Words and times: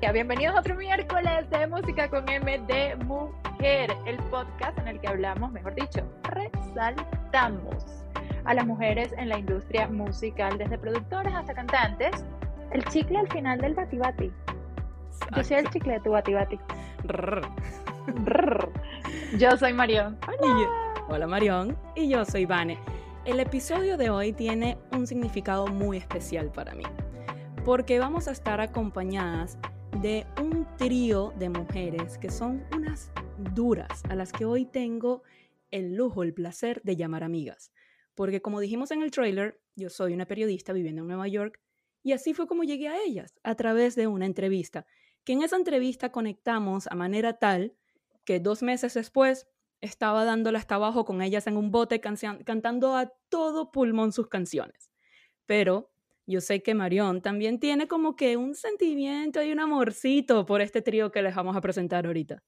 Bienvenidos 0.00 0.56
a 0.56 0.60
otro 0.60 0.74
miércoles 0.74 1.50
de 1.50 1.66
Música 1.66 2.08
con 2.08 2.26
M 2.26 2.58
de 2.66 2.96
Mujer, 3.04 3.94
el 4.06 4.16
podcast 4.30 4.78
en 4.78 4.88
el 4.88 5.00
que 5.00 5.08
hablamos, 5.08 5.52
mejor 5.52 5.74
dicho, 5.74 6.00
resaltamos 6.22 7.84
a 8.44 8.54
las 8.54 8.64
mujeres 8.64 9.12
en 9.18 9.28
la 9.28 9.38
industria 9.38 9.86
musical, 9.88 10.56
desde 10.56 10.78
productoras 10.78 11.34
hasta 11.34 11.52
cantantes. 11.52 12.24
El 12.72 12.84
chicle 12.86 13.18
al 13.18 13.28
final 13.28 13.60
del 13.60 13.74
bati 13.74 13.98
bati. 13.98 14.32
Yo 15.36 15.44
soy 15.44 15.58
el 15.58 15.68
chicle 15.70 15.92
de 15.94 16.00
tu 16.00 16.10
bati 16.12 16.32
bati. 16.32 16.58
Yo 19.36 19.56
soy 19.58 19.74
Marión. 19.74 20.16
Hola. 20.26 20.68
Hola 21.08 21.26
Marión. 21.26 21.76
Y 21.94 22.08
yo 22.08 22.24
soy 22.24 22.46
Vane. 22.46 22.78
El 23.26 23.40
episodio 23.40 23.98
de 23.98 24.08
hoy 24.08 24.32
tiene 24.32 24.78
un 24.92 25.06
significado 25.06 25.66
muy 25.66 25.98
especial 25.98 26.50
para 26.50 26.74
mí, 26.74 26.84
porque 27.64 27.98
vamos 27.98 28.26
a 28.26 28.30
estar 28.30 28.62
acompañadas 28.62 29.58
de 30.02 30.26
un 30.40 30.66
trío 30.76 31.32
de 31.38 31.48
mujeres 31.48 32.18
que 32.18 32.30
son 32.30 32.64
unas 32.74 33.10
duras, 33.54 34.02
a 34.08 34.14
las 34.14 34.32
que 34.32 34.44
hoy 34.44 34.64
tengo 34.64 35.22
el 35.70 35.94
lujo, 35.94 36.22
el 36.22 36.34
placer 36.34 36.80
de 36.84 36.96
llamar 36.96 37.24
amigas. 37.24 37.72
Porque 38.14 38.40
como 38.40 38.60
dijimos 38.60 38.90
en 38.90 39.02
el 39.02 39.10
trailer, 39.10 39.60
yo 39.74 39.90
soy 39.90 40.12
una 40.12 40.26
periodista 40.26 40.72
viviendo 40.72 41.02
en 41.02 41.08
Nueva 41.08 41.28
York 41.28 41.60
y 42.02 42.12
así 42.12 42.32
fue 42.32 42.46
como 42.46 42.64
llegué 42.64 42.88
a 42.88 43.02
ellas, 43.02 43.34
a 43.42 43.54
través 43.54 43.96
de 43.96 44.06
una 44.06 44.26
entrevista, 44.26 44.86
que 45.24 45.32
en 45.32 45.42
esa 45.42 45.56
entrevista 45.56 46.12
conectamos 46.12 46.86
a 46.86 46.94
manera 46.94 47.38
tal 47.38 47.74
que 48.24 48.40
dos 48.40 48.62
meses 48.62 48.94
después 48.94 49.48
estaba 49.80 50.24
dándole 50.24 50.58
hasta 50.58 50.76
abajo 50.76 51.04
con 51.04 51.22
ellas 51.22 51.46
en 51.46 51.56
un 51.56 51.70
bote 51.70 52.00
cantando 52.00 52.96
a 52.96 53.12
todo 53.28 53.70
pulmón 53.70 54.12
sus 54.12 54.28
canciones. 54.28 54.90
Pero 55.46 55.90
yo 56.28 56.40
sé 56.40 56.62
que 56.62 56.74
Marión 56.74 57.22
también 57.22 57.58
tiene 57.58 57.88
como 57.88 58.14
que 58.14 58.36
un 58.36 58.54
sentimiento 58.54 59.42
y 59.42 59.50
un 59.50 59.60
amorcito 59.60 60.44
por 60.44 60.60
este 60.60 60.82
trío 60.82 61.10
que 61.10 61.22
les 61.22 61.34
vamos 61.34 61.56
a 61.56 61.60
presentar 61.60 62.06
ahorita. 62.06 62.42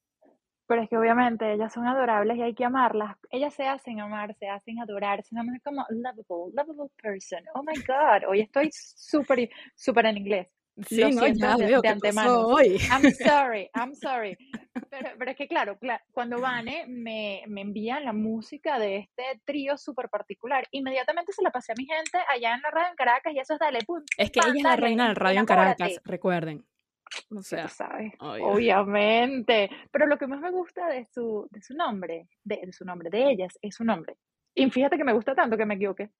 Pero 0.67 0.83
es 0.83 0.89
que 0.89 0.98
obviamente 0.98 1.53
ellas 1.53 1.72
son 1.72 1.87
adorables 1.87 2.37
y 2.37 2.42
hay 2.42 2.55
que 2.55 2.64
amarlas. 2.64 3.17
Ellas 3.31 3.55
se 3.55 3.67
hacen 3.67 3.98
amar, 3.98 4.34
se 4.34 4.48
hacen 4.48 4.78
adorar, 4.81 5.22
se 5.25 5.34
llaman 5.34 5.61
como 5.64 5.84
lovable, 5.89 6.25
lovable 6.28 6.91
person. 7.03 7.41
Oh 7.55 7.62
my 7.62 7.75
God, 7.75 8.28
hoy 8.28 8.42
estoy 8.42 8.70
súper, 8.72 9.48
súper 9.75 10.06
en 10.06 10.19
inglés. 10.19 10.48
Sí, 10.86 11.03
no, 11.12 11.27
ya 11.27 11.56
de, 11.56 11.67
veo 11.67 11.81
de 11.81 11.89
antemano. 11.89 12.47
Hoy. 12.47 12.78
I'm 12.91 13.11
sorry, 13.12 13.70
I'm 13.75 13.95
sorry. 13.95 14.36
Pero, 14.91 15.11
pero 15.19 15.31
es 15.31 15.37
que 15.37 15.47
claro, 15.47 15.78
cuando 16.11 16.41
Vane 16.41 16.84
me, 16.89 17.42
me 17.47 17.61
envían 17.61 18.05
la 18.05 18.12
música 18.12 18.78
de 18.78 18.98
este 18.98 19.41
trío 19.45 19.77
súper 19.77 20.09
particular, 20.09 20.64
inmediatamente 20.72 21.33
se 21.33 21.42
la 21.42 21.50
pasé 21.50 21.72
a 21.72 21.75
mi 21.77 21.87
gente 21.87 22.19
allá 22.28 22.55
en 22.55 22.62
la 22.62 22.70
radio 22.70 22.91
en 22.91 22.97
Caracas 22.97 23.33
y 23.33 23.39
eso 23.39 23.55
es 23.55 23.61
dale, 23.61 23.81
pum. 23.87 24.03
Es 24.17 24.31
que 24.31 24.41
ella 24.41 24.53
es 24.56 24.62
la 24.62 24.77
reina 24.77 25.06
del 25.06 25.17
radio 25.17 25.41
en 25.41 25.47
Caracas, 25.47 26.00
recuerden. 26.05 26.64
O 27.37 27.42
sea, 27.42 27.69
sabes, 27.69 28.12
obviamente. 28.19 29.70
Pero 29.91 30.06
lo 30.06 30.19
que 30.19 30.27
más 30.27 30.41
me 30.41 30.50
gusta 30.50 30.89
de 30.89 31.06
su, 31.06 31.47
de 31.50 31.62
su 31.62 31.75
nombre, 31.75 32.28
de, 32.44 32.61
de 32.65 32.72
su 32.72 32.84
nombre, 32.84 33.11
de 33.11 33.31
ellas, 33.31 33.59
es 33.62 33.75
su 33.75 33.84
nombre. 33.84 34.17
Y 34.55 34.69
fíjate 34.70 34.97
que 34.97 35.05
me 35.05 35.12
gusta 35.12 35.34
tanto 35.34 35.56
que 35.56 35.67
me 35.67 35.75
equivoqué. 35.75 36.11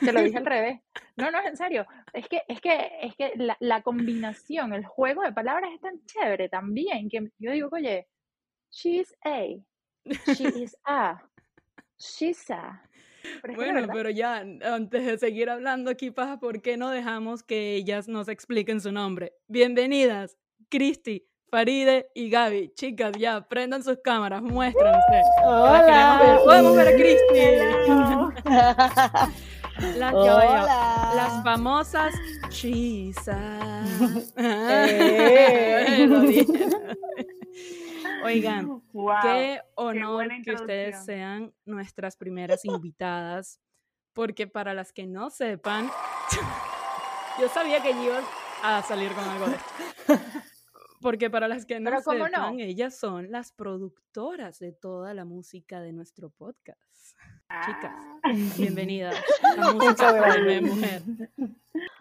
Te 0.00 0.12
lo 0.12 0.22
dije 0.22 0.38
al 0.38 0.46
revés. 0.46 0.80
No, 1.16 1.30
no, 1.30 1.38
en 1.46 1.56
serio. 1.56 1.86
Es 2.12 2.28
que, 2.28 2.42
es 2.48 2.60
que, 2.60 2.90
es 3.00 3.16
que 3.16 3.32
la, 3.36 3.56
la, 3.60 3.82
combinación, 3.82 4.74
el 4.74 4.84
juego 4.84 5.22
de 5.22 5.32
palabras 5.32 5.70
es 5.72 5.80
tan 5.80 6.04
chévere 6.04 6.48
también 6.48 7.08
que 7.08 7.30
yo 7.38 7.52
digo, 7.52 7.68
oye, 7.72 8.06
she's 8.70 9.14
a, 9.24 9.46
she 10.34 10.62
is 10.62 10.76
a, 10.84 11.22
she's 11.98 12.50
a. 12.50 12.82
bueno, 13.54 13.88
pero 13.92 14.10
ya, 14.10 14.44
antes 14.62 15.06
de 15.06 15.18
seguir 15.18 15.48
hablando 15.48 15.90
aquí, 15.90 16.10
Paja, 16.10 16.38
¿por 16.38 16.60
qué 16.60 16.76
no 16.76 16.90
dejamos 16.90 17.42
que 17.42 17.74
ellas 17.74 18.06
nos 18.06 18.28
expliquen 18.28 18.82
su 18.82 18.92
nombre? 18.92 19.32
Bienvenidas, 19.48 20.36
Cristi, 20.68 21.26
Faride 21.50 22.10
y 22.14 22.28
Gaby. 22.28 22.72
Chicas, 22.74 23.12
ya, 23.16 23.48
prendan 23.48 23.82
sus 23.82 23.98
cámaras, 24.02 24.42
muéstranse. 24.42 25.22
Hola. 25.42 26.40
Podemos 26.44 26.76
ver 26.76 26.88
a 26.88 26.96
Cristi. 26.96 27.38
Las, 29.96 30.14
las 31.14 31.42
famosas 31.42 32.14
chisas. 32.48 33.90
Eh. 34.36 36.08
Oigan, 38.24 38.82
qué 39.22 39.60
honor 39.74 40.28
que 40.42 40.52
ustedes 40.52 41.04
sean 41.04 41.52
nuestras 41.64 42.16
primeras 42.16 42.64
invitadas, 42.64 43.60
porque 44.12 44.46
para 44.46 44.72
las 44.74 44.92
que 44.92 45.06
no 45.06 45.30
sepan, 45.30 45.90
yo 47.38 47.48
sabía 47.48 47.82
que 47.82 47.90
iban 47.90 48.24
a 48.62 48.82
salir 48.82 49.12
con 49.12 49.24
algo 49.24 49.46
de 49.46 49.56
esto. 49.56 50.33
Porque 51.04 51.28
para 51.28 51.48
las 51.48 51.66
que 51.66 51.78
no 51.80 52.00
sepan, 52.00 52.60
ellas 52.60 52.98
son 52.98 53.30
las 53.30 53.52
productoras 53.52 54.58
de 54.58 54.72
toda 54.72 55.12
la 55.12 55.26
música 55.26 55.82
de 55.82 55.92
nuestro 55.92 56.30
podcast. 56.30 57.18
Chicas, 57.66 57.92
ah. 58.22 58.32
bienvenidas 58.56 59.14
a 59.58 59.74
Música 59.74 60.32
de 60.32 60.62
Mujer. 60.62 61.02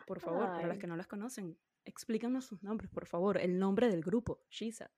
Por 0.07 0.21
favor, 0.21 0.45
para 0.45 0.67
las 0.67 0.77
que 0.77 0.87
no 0.87 0.95
las 0.95 1.07
conocen, 1.07 1.57
explícanos 1.83 2.45
sus 2.45 2.63
nombres, 2.63 2.89
por 2.91 3.05
favor. 3.05 3.41
El 3.41 3.59
nombre 3.59 3.89
del 3.89 4.03
grupo, 4.03 4.39
Shisa. 4.49 4.89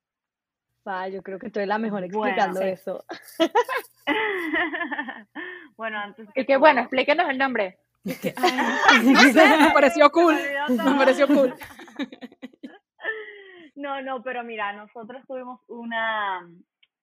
Pa, 0.84 1.08
yo 1.08 1.24
creo 1.24 1.40
que 1.40 1.48
estoy 1.48 1.66
la 1.66 1.80
mejor 1.80 2.04
explicando 2.04 2.62
eso. 2.62 3.04
bueno, 5.78 5.98
antes 5.98 6.30
que. 6.32 6.42
Y 6.42 6.46
que 6.46 6.58
bueno, 6.58 6.82
explíquenos 6.82 7.28
el 7.28 7.40
nombre. 7.40 7.80
que, 8.04 8.36
me 9.04 9.72
pareció 9.74 10.10
cool. 10.12 10.36
Me 10.70 10.96
pareció 10.96 11.28
cool. 11.28 11.56
No, 13.76 14.02
no, 14.02 14.24
pero 14.24 14.44
mira, 14.44 14.72
nosotros 14.74 15.24
tuvimos 15.28 15.60
una, 15.68 16.48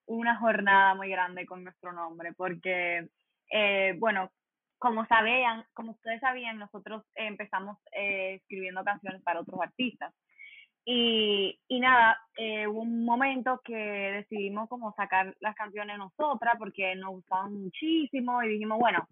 una 0.07 0.37
jornada 0.39 0.95
muy 0.95 1.09
grande 1.09 1.45
con 1.45 1.63
nuestro 1.63 1.91
nombre, 1.93 2.33
porque, 2.33 3.07
eh, 3.51 3.95
bueno, 3.99 4.31
como 4.79 5.05
sabían, 5.05 5.65
como 5.73 5.91
ustedes 5.91 6.19
sabían, 6.19 6.57
nosotros 6.57 7.03
empezamos 7.15 7.77
eh, 7.91 8.35
escribiendo 8.35 8.83
canciones 8.83 9.21
para 9.21 9.41
otros 9.41 9.61
artistas. 9.61 10.13
Y, 10.85 11.57
y 11.69 11.79
nada, 11.79 12.19
eh, 12.35 12.67
hubo 12.67 12.81
un 12.81 13.05
momento 13.05 13.61
que 13.63 13.75
decidimos 13.75 14.67
como 14.67 14.93
sacar 14.95 15.33
las 15.39 15.55
canciones 15.55 15.97
nosotras 15.97 16.55
porque 16.57 16.95
nos 16.95 17.11
gustaban 17.11 17.53
muchísimo 17.53 18.43
y 18.43 18.49
dijimos, 18.49 18.79
bueno, 18.79 19.07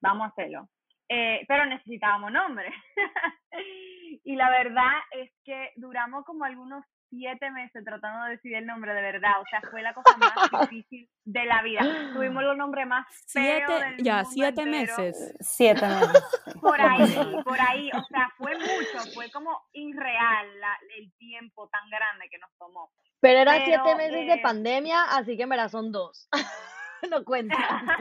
vamos 0.00 0.26
a 0.26 0.30
hacerlo. 0.30 0.68
pero 1.08 1.66
necesitábamos 1.66 2.32
nombre. 2.32 2.72
y 4.24 4.36
la 4.36 4.50
verdad 4.50 4.92
es 5.12 5.30
que 5.44 5.70
duramos 5.76 6.24
como 6.24 6.44
algunos 6.44 6.84
siete 7.12 7.50
meses 7.50 7.84
tratando 7.84 8.24
de 8.24 8.30
decidir 8.32 8.56
el 8.56 8.66
nombre 8.66 8.94
de 8.94 9.02
verdad. 9.02 9.32
O 9.40 9.44
sea, 9.50 9.60
fue 9.70 9.82
la 9.82 9.92
cosa 9.92 10.16
más 10.16 10.70
difícil 10.70 11.08
de 11.24 11.44
la 11.44 11.62
vida. 11.62 11.80
Tuvimos 12.14 12.42
los 12.42 12.56
nombres 12.56 12.86
más 12.86 13.06
siete, 13.26 13.96
Ya, 13.98 14.24
siete 14.24 14.64
meses. 14.64 15.34
Siete 15.40 15.86
meses. 15.86 16.24
Por 16.60 16.80
ahí, 16.80 17.36
por 17.44 17.60
ahí. 17.60 17.90
O 17.92 18.02
sea, 18.04 18.30
fue 18.38 18.54
mucho. 18.54 19.10
Fue 19.14 19.30
como 19.30 19.60
irreal 19.72 20.48
el 20.96 21.12
tiempo 21.18 21.68
tan 21.68 21.88
grande 21.90 22.28
que 22.30 22.38
nos 22.38 22.50
tomó. 22.56 22.90
Pero 23.20 23.40
eran 23.40 23.62
siete 23.64 23.94
meses 23.94 24.26
de 24.26 24.34
eh, 24.34 24.42
pandemia, 24.42 25.04
así 25.10 25.36
que 25.36 25.42
en 25.42 25.48
verdad 25.50 25.68
son 25.68 25.92
dos. 25.92 26.28
no 27.10 27.24
cuenta. 27.24 27.56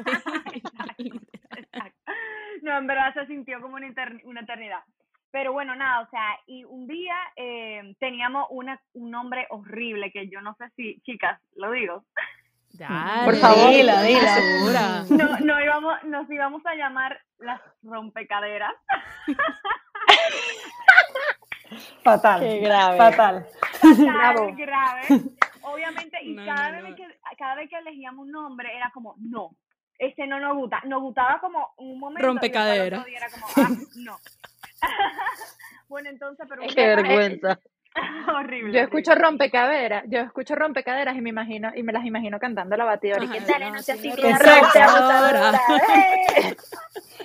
No, 2.62 2.78
en 2.78 2.86
verdad 2.86 3.12
se 3.16 3.26
sintió 3.26 3.60
como 3.60 3.78
una, 3.78 3.88
una 4.24 4.42
eternidad. 4.42 4.84
Pero 5.32 5.54
bueno, 5.54 5.76
nada, 5.76 6.02
o 6.02 6.10
sea, 6.10 6.38
y 6.46 6.66
un 6.66 6.88
día 6.88 7.16
eh, 7.38 7.96
teníamos 8.00 8.48
una, 8.50 8.82
un 8.94 9.12
nombre 9.12 9.48
horrible 9.50 10.12
que 10.12 10.28
yo 10.30 10.42
no 10.42 10.56
sé 10.56 10.66
si, 10.76 11.00
chicas, 11.02 11.40
lo 11.56 11.72
digo. 11.72 12.04
Dale, 12.74 13.26
Por 13.26 13.36
favor, 13.38 13.70
dila, 13.70 14.02
dila. 14.02 14.36
Segura. 14.36 15.04
No, 15.10 15.40
no 15.40 15.64
íbamos, 15.64 16.04
nos 16.04 16.30
íbamos 16.30 16.66
a 16.66 16.76
llamar 16.76 17.22
las 17.40 17.62
rompecaderas. 17.84 18.74
Fatal. 22.04 22.42
Qué 22.42 22.60
grave. 22.60 22.98
Fatal. 22.98 23.48
Fatal, 23.80 24.56
grave. 24.56 25.02
Obviamente, 25.62 26.18
y 26.24 26.36
cada, 26.36 26.82
vez 26.82 26.96
que, 26.96 27.08
cada 27.38 27.56
vez 27.56 27.70
que 27.70 27.78
elegíamos 27.78 28.26
un 28.26 28.32
nombre 28.32 28.76
era 28.76 28.92
como, 28.94 29.16
no, 29.20 29.56
ese 29.98 30.28
no 30.28 30.38
nos 30.40 30.58
gusta. 30.58 30.82
Nos 30.86 31.02
gustaba 31.02 31.40
como 31.40 31.70
un 31.78 32.00
momento. 32.00 32.28
Rompecadera. 32.28 33.06
Y 33.08 33.16
era 33.16 33.30
como, 33.30 33.46
ah, 33.58 33.70
no. 33.98 34.18
bueno, 35.88 36.10
entonces, 36.10 36.46
pero... 36.50 36.62
Qué 36.74 36.88
vergüenza. 36.88 37.60
horrible. 38.36 38.74
Yo 38.74 38.80
escucho 38.82 39.16
rompecaderas, 39.16 40.04
yo 40.08 40.20
escucho 40.20 40.56
rompecaderas 40.56 41.16
y 41.16 41.22
me 41.22 41.30
imagino, 41.30 41.72
y 41.76 41.84
me 41.84 41.94
las 41.94 42.06
imagino 42.06 42.40
cantando 42.40 42.78
la 42.78 42.86
batidora. 42.86 43.24
y 43.24 43.30
que 43.30 43.42
dale, 43.42 43.72
no 43.72 43.82
seas 43.82 44.00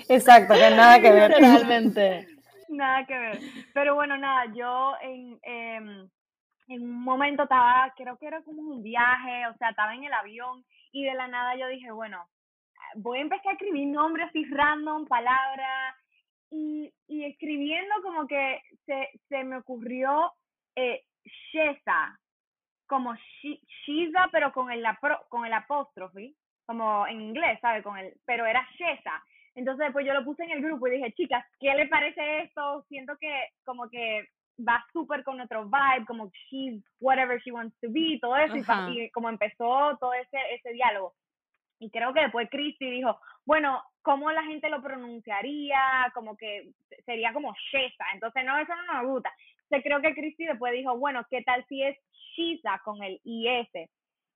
Exacto, 0.09 0.55
que 0.55 0.71
nada 0.71 1.01
que 1.01 1.11
ver. 1.13 1.33
Realmente. 1.33 2.29
Nada 2.69 3.07
que 3.07 3.19
ver. 3.19 3.39
Pero 3.75 3.95
bueno, 3.95 4.17
nada, 4.17 4.47
yo 4.55 4.95
en, 5.03 5.39
em, 5.43 6.09
en 6.69 6.83
un 6.83 7.03
momento 7.03 7.45
estaba, 7.45 7.93
creo 7.97 8.17
que 8.19 8.27
era 8.27 8.43
como 8.43 8.61
un 8.63 8.83
viaje, 8.83 9.47
o 9.49 9.57
sea, 9.57 9.71
estaba 9.71 9.95
en 9.95 10.05
el 10.05 10.13
avión 10.13 10.65
y 10.93 11.05
de 11.05 11.15
la 11.15 11.29
nada 11.29 11.57
yo 11.57 11.69
dije, 11.69 11.91
bueno, 11.91 12.27
voy 12.97 13.19
a 13.19 13.23
empezar 13.23 13.49
a 13.49 13.53
escribir 13.53 13.87
nombres 13.89 14.29
así 14.29 14.45
random, 14.45 15.07
palabras, 15.07 15.95
y, 16.51 16.93
y 17.09 17.25
escribiendo 17.25 17.95
como 18.03 18.27
que 18.27 18.63
se, 18.85 19.11
se 19.29 19.45
me 19.45 19.57
ocurrió 19.59 20.33
eh, 20.75 21.03
como 22.87 23.15
Shiza, 23.85 24.29
pero 24.31 24.53
con 24.53 24.71
el, 24.71 24.85
con 25.29 25.45
el 25.45 25.53
apóstrofe, 25.53 26.35
como 26.67 27.07
en 27.07 27.21
inglés, 27.21 27.59
¿sabes? 27.61 27.83
Con 27.83 27.99
el, 27.99 28.15
pero 28.25 28.47
era 28.47 28.67
Shesa. 28.79 29.23
Entonces, 29.55 29.89
pues 29.93 30.07
yo 30.07 30.13
lo 30.13 30.25
puse 30.25 30.45
en 30.45 30.51
el 30.51 30.63
grupo 30.63 30.87
y 30.87 30.93
dije, 30.93 31.13
chicas, 31.13 31.45
¿qué 31.59 31.75
le 31.75 31.89
parece 31.89 32.43
esto? 32.43 32.85
Siento 32.89 33.17
que 33.19 33.33
como 33.65 33.89
que 33.89 34.29
va 34.59 34.85
súper 34.93 35.25
con 35.25 35.39
nuestro 35.39 35.65
vibe, 35.65 36.07
como 36.07 36.31
she's 36.49 36.83
whatever 37.01 37.41
she 37.43 37.51
wants 37.51 37.79
to 37.81 37.89
be, 37.91 38.19
todo 38.21 38.37
eso, 38.37 38.57
y, 38.57 39.11
como 39.11 39.29
empezó 39.29 39.97
todo 39.99 40.13
ese, 40.15 40.39
ese 40.55 40.73
diálogo. 40.73 41.15
Y 41.79 41.91
creo 41.91 42.13
que 42.13 42.21
después 42.21 42.49
Christy 42.51 42.91
dijo, 42.91 43.19
bueno, 43.45 43.83
¿cómo 44.03 44.31
la 44.31 44.43
gente 44.45 44.71
lo 44.71 44.83
pronunciaría? 44.83 46.11
Como 46.15 46.37
que 46.37 46.71
sería 47.05 47.33
como 47.33 47.55
Shesa. 47.71 48.05
Entonces, 48.15 48.45
no, 48.45 48.59
eso 48.59 48.75
no 48.75 48.95
nos 48.95 49.13
gusta. 49.13 49.33
Entonces, 49.65 49.85
creo 49.85 50.01
que 50.01 50.15
Christy 50.15 50.47
después 50.47 50.73
dijo, 50.73 50.97
bueno, 50.97 51.27
¿qué 51.31 51.43
tal 51.43 51.65
si 51.69 51.83
es 51.83 51.97
Shiza 52.35 52.81
con 52.85 53.03
el 53.03 53.21
IS? 53.25 53.69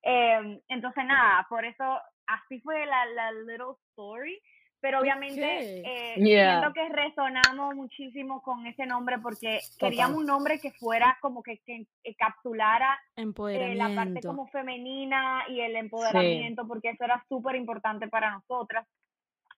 Eh, 0.03 0.61
entonces, 0.69 1.05
nada, 1.05 1.47
por 1.49 1.65
eso, 1.65 2.01
así 2.27 2.61
fue 2.61 2.85
la, 2.87 3.07
la 3.07 3.33
little 3.33 3.75
story 3.91 4.41
pero 4.81 5.01
obviamente 5.01 5.83
eh, 5.85 6.15
siento 6.17 6.73
que 6.73 6.89
resonamos 6.89 7.75
muchísimo 7.75 8.43
con 8.43 8.67
ese 8.67 8.87
nombre 8.87 9.19
porque 9.19 9.61
queríamos 9.79 10.19
un 10.19 10.27
nombre 10.27 10.59
que 10.59 10.73
fuera 10.73 11.19
como 11.21 11.43
que, 11.43 11.59
que 11.59 11.87
encapsulara 12.05 12.99
eh, 13.17 13.75
la 13.75 13.95
parte 13.95 14.21
como 14.23 14.49
femenina 14.49 15.45
y 15.49 15.61
el 15.61 15.77
empoderamiento 15.77 16.67
porque 16.67 16.91
eso 16.91 17.05
era 17.05 17.25
súper 17.29 17.57
importante 17.57 18.09
para 18.09 18.31
nosotras 18.31 18.87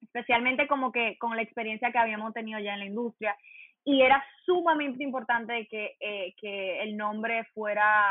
especialmente 0.03 0.67
como 0.67 0.93
que 0.93 1.17
con 1.19 1.37
la 1.37 1.43
experiencia 1.43 1.91
que 1.93 1.99
habíamos 1.99 2.35
tenido 2.35 2.59
ya 2.61 2.75
en 2.75 2.81
la 2.81 2.87
industria. 2.87 3.37
Y 3.85 4.03
era 4.03 4.25
sumamente 4.45 5.03
importante 5.03 5.67
que, 5.69 5.97
eh, 5.99 6.35
que 6.41 6.83
el 6.83 6.97
nombre 6.97 7.45
fuera 7.55 8.05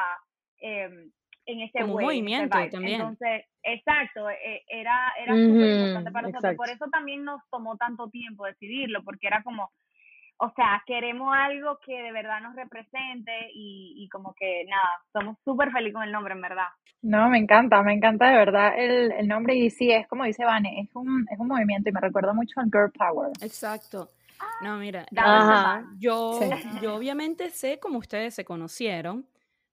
em, 0.57 1.11
en 1.45 1.61
ese 1.61 1.83
movimiento 1.83 2.57
también. 2.71 3.01
Entonces, 3.01 3.45
exacto, 3.63 4.29
e, 4.29 4.63
era, 4.67 5.13
era 5.19 5.33
súper 5.33 5.69
importante 5.69 6.11
para 6.11 6.27
nosotros. 6.27 6.55
Por 6.55 6.69
eso 6.69 6.85
también 6.91 7.23
nos 7.23 7.41
tomó 7.49 7.77
tanto 7.77 8.09
tiempo 8.09 8.45
decidirlo, 8.45 9.03
porque 9.03 9.27
era 9.27 9.41
como, 9.43 9.71
o 10.37 10.51
sea, 10.55 10.81
queremos 10.85 11.33
algo 11.35 11.79
que 11.85 12.01
de 12.01 12.11
verdad 12.11 12.41
nos 12.41 12.55
represente 12.55 13.31
y, 13.53 13.95
y 13.97 14.09
como 14.09 14.33
que 14.33 14.65
nada, 14.67 14.89
somos 15.13 15.37
súper 15.43 15.71
felices 15.71 15.93
con 15.93 16.03
el 16.03 16.11
nombre, 16.11 16.33
en 16.33 16.41
verdad. 16.41 16.67
No, 17.01 17.29
me 17.29 17.39
encanta, 17.39 17.81
me 17.81 17.93
encanta 17.93 18.29
de 18.29 18.37
verdad 18.37 18.73
el, 18.77 19.11
el 19.11 19.27
nombre 19.27 19.55
y 19.55 19.69
sí, 19.69 19.91
es 19.91 20.07
como 20.07 20.23
dice 20.23 20.45
Vane, 20.45 20.81
es 20.81 20.95
un, 20.95 21.25
es 21.31 21.39
un 21.39 21.47
movimiento 21.47 21.89
y 21.89 21.93
me 21.93 21.99
recuerda 21.99 22.33
mucho 22.33 22.59
al 22.59 22.65
Girl 22.71 22.91
Power. 22.91 23.31
Exacto. 23.41 24.11
No, 24.61 24.77
mira, 24.77 25.05
yo, 25.99 26.39
yo 26.81 26.95
obviamente 26.95 27.49
sé 27.49 27.79
cómo 27.79 27.99
ustedes 27.99 28.33
se 28.33 28.45
conocieron, 28.45 29.25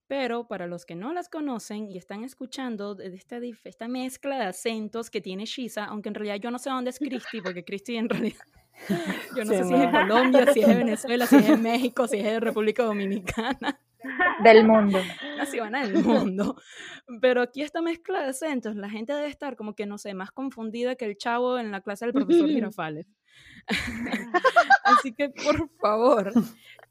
pero 0.09 0.49
para 0.49 0.67
los 0.67 0.87
que 0.87 0.95
no 0.97 1.13
las 1.13 1.29
conocen 1.29 1.87
y 1.87 1.99
están 1.99 2.25
escuchando 2.25 2.95
de 2.95 3.15
esta, 3.15 3.39
esta 3.65 3.89
mezcla 3.89 4.39
de 4.39 4.47
acentos 4.47 5.11
que 5.11 5.21
tiene 5.21 5.45
Shiza, 5.45 5.85
aunque 5.85 6.09
en 6.09 6.15
realidad 6.15 6.37
yo 6.37 6.51
no 6.51 6.59
sé 6.59 6.71
dónde 6.71 6.91
es 6.91 6.99
Cristi, 6.99 7.43
porque 7.43 7.63
Cristi 7.63 7.97
en 7.97 8.09
realidad, 8.09 8.45
yo 9.37 9.45
no 9.45 9.53
sé 9.53 9.65
si 9.65 9.75
es 9.75 9.81
de 9.81 9.91
Colombia, 9.91 10.53
si 10.53 10.61
es 10.61 10.67
de 10.67 10.75
Venezuela, 10.75 11.27
si 11.27 11.37
es 11.37 11.47
de 11.47 11.57
México, 11.59 12.09
si 12.09 12.17
es 12.17 12.25
de 12.25 12.41
República 12.41 12.85
Dominicana. 12.85 13.79
Del 14.43 14.65
mundo. 14.65 14.99
Así 15.41 15.59
van 15.59 15.73
del 15.73 16.03
mundo. 16.03 16.57
Pero 17.21 17.43
aquí 17.43 17.63
esta 17.63 17.83
mezcla 17.83 18.23
de 18.23 18.29
acentos, 18.31 18.77
la 18.77 18.89
gente 18.89 19.13
debe 19.13 19.29
estar 19.29 19.57
como 19.57 19.75
que, 19.75 19.87
no 19.87 19.99
sé, 19.99 20.15
más 20.15 20.31
confundida 20.31 20.95
que 20.95 21.05
el 21.05 21.19
chavo 21.19 21.59
en 21.59 21.71
la 21.71 21.83
clase 21.83 22.07
del 22.07 22.15
profesor 22.15 22.49
Girafales. 22.49 23.07
Así 24.85 25.13
que, 25.13 25.29
por 25.31 25.69
favor, 25.81 26.33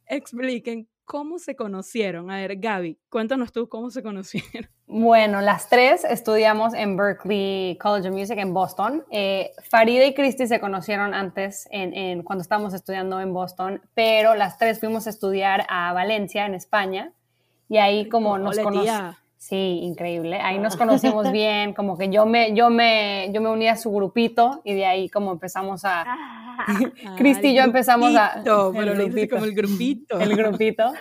expliquen 0.05 0.87
¿Cómo 1.07 1.39
se 1.39 1.55
conocieron? 1.55 2.29
A 2.29 2.35
ver, 2.35 2.57
Gaby, 2.57 2.99
cuéntanos 3.09 3.53
tú 3.53 3.69
cómo 3.69 3.89
se 3.89 4.03
conocieron. 4.03 4.69
Bueno, 4.87 5.39
las 5.39 5.69
tres 5.69 6.03
estudiamos 6.03 6.73
en 6.73 6.97
Berkeley 6.97 7.77
College 7.77 8.09
of 8.09 8.13
Music 8.13 8.37
en 8.37 8.53
Boston. 8.53 9.05
Eh, 9.09 9.53
Farida 9.69 10.05
y 10.05 10.13
Christy 10.13 10.47
se 10.47 10.59
conocieron 10.59 11.13
antes 11.13 11.65
en, 11.71 12.23
cuando 12.23 12.41
estábamos 12.41 12.73
estudiando 12.73 13.21
en 13.21 13.33
Boston, 13.33 13.81
pero 13.93 14.35
las 14.35 14.57
tres 14.57 14.81
fuimos 14.81 15.07
a 15.07 15.11
estudiar 15.11 15.65
a 15.69 15.93
Valencia, 15.93 16.45
en 16.45 16.53
España, 16.53 17.13
y 17.69 17.77
ahí 17.77 18.09
como 18.09 18.37
nos 18.37 18.59
conocimos. 18.59 19.15
Sí, 19.37 19.79
increíble. 19.83 20.39
Ahí 20.41 20.59
nos 20.59 20.75
conocimos 20.75 21.31
bien, 21.31 21.73
como 21.73 21.97
que 21.97 22.09
yo 22.09 22.25
me, 22.25 22.53
yo 22.53 22.69
me, 22.69 23.31
yo 23.33 23.41
me 23.41 23.49
uní 23.49 23.67
a 23.67 23.77
su 23.77 23.91
grupito 23.91 24.61
y 24.63 24.73
de 24.73 24.85
ahí 24.85 25.09
como 25.09 25.31
empezamos 25.31 25.85
a, 25.85 26.05
Cristi 27.17 27.49
y 27.49 27.55
yo 27.55 27.63
empezamos 27.63 28.15
a... 28.15 28.41
Pero 28.43 28.71
el 28.71 28.95
grupito, 28.95 29.35
como 29.35 29.45
el 29.45 29.53
grupito. 29.55 30.19
El 30.19 30.35
grupito. 30.35 30.93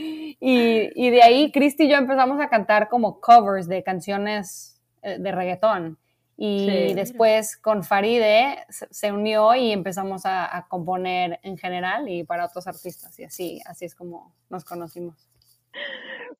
Eh, 0.00 0.36
y, 0.40 1.06
y, 1.06 1.10
de 1.10 1.22
ahí 1.22 1.50
Cristi 1.50 1.84
y 1.84 1.90
yo 1.90 1.96
empezamos 1.96 2.40
a 2.40 2.48
cantar 2.48 2.88
como 2.88 3.20
covers 3.20 3.68
de 3.68 3.82
canciones 3.82 4.80
eh, 5.02 5.18
de 5.18 5.32
reggaetón. 5.32 5.98
Y 6.40 6.94
después 6.94 7.56
con 7.56 7.82
Faride 7.82 8.64
se 8.68 9.10
unió 9.10 9.56
y 9.56 9.72
empezamos 9.72 10.24
a, 10.24 10.56
a, 10.56 10.68
componer 10.68 11.40
en 11.42 11.58
general 11.58 12.08
y 12.08 12.22
para 12.22 12.44
otros 12.44 12.68
artistas. 12.68 13.18
Y 13.18 13.24
así, 13.24 13.60
así 13.66 13.86
es 13.86 13.96
como 13.96 14.32
nos 14.48 14.64
conocimos. 14.64 15.28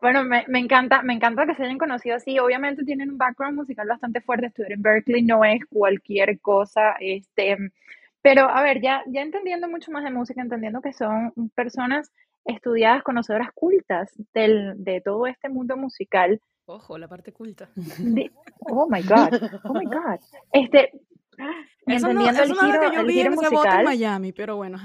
Bueno, 0.01 0.23
me, 0.23 0.45
me, 0.47 0.61
encanta, 0.61 1.03
me 1.03 1.13
encanta 1.13 1.45
que 1.45 1.55
se 1.55 1.65
hayan 1.65 1.79
conocido 1.79 2.17
así. 2.17 2.39
Obviamente 2.39 2.85
tienen 2.85 3.11
un 3.11 3.19
background 3.19 3.57
musical 3.57 3.89
bastante 3.89 4.21
fuerte. 4.21 4.47
Estudiar 4.47 4.73
en 4.73 4.83
Berkeley 4.83 5.23
no 5.23 5.45
es 5.45 5.65
cualquier 5.67 6.41
cosa. 6.41 6.95
Este, 7.01 7.57
pero 8.23 8.49
a 8.49 8.63
ver, 8.63 8.81
ya, 8.81 9.03
ya 9.07 9.23
entendiendo 9.23 9.69
mucho 9.69 9.91
más 9.91 10.05
de 10.05 10.11
música, 10.11 10.41
entendiendo 10.41 10.81
que 10.81 10.93
son 10.93 11.33
personas 11.55 12.13
estudiadas, 12.45 13.03
conocedoras 13.03 13.53
cultas 13.53 14.13
del, 14.35 14.83
de 14.83 15.01
todo 15.01 15.27
este 15.27 15.49
mundo 15.49 15.77
musical. 15.77 16.41
Ojo, 16.67 16.99
la 16.99 17.09
parte 17.09 17.33
culta. 17.33 17.69
oh 18.71 18.89
my 18.89 19.03
God, 19.03 19.61
oh 19.65 19.75
my 19.75 19.85
God. 19.85 20.21
Este, 20.53 20.93
eso 21.87 22.13
no, 22.13 22.29
eso 22.29 22.43
el 22.43 22.55
giro, 22.55 22.81
que 22.81 22.97
yo 22.97 23.05
vi 23.05 23.21
en 23.21 23.33
ese 23.33 23.49
bote 23.49 23.69
en 23.69 23.85
Miami, 23.85 24.33
pero 24.33 24.57
bueno. 24.57 24.79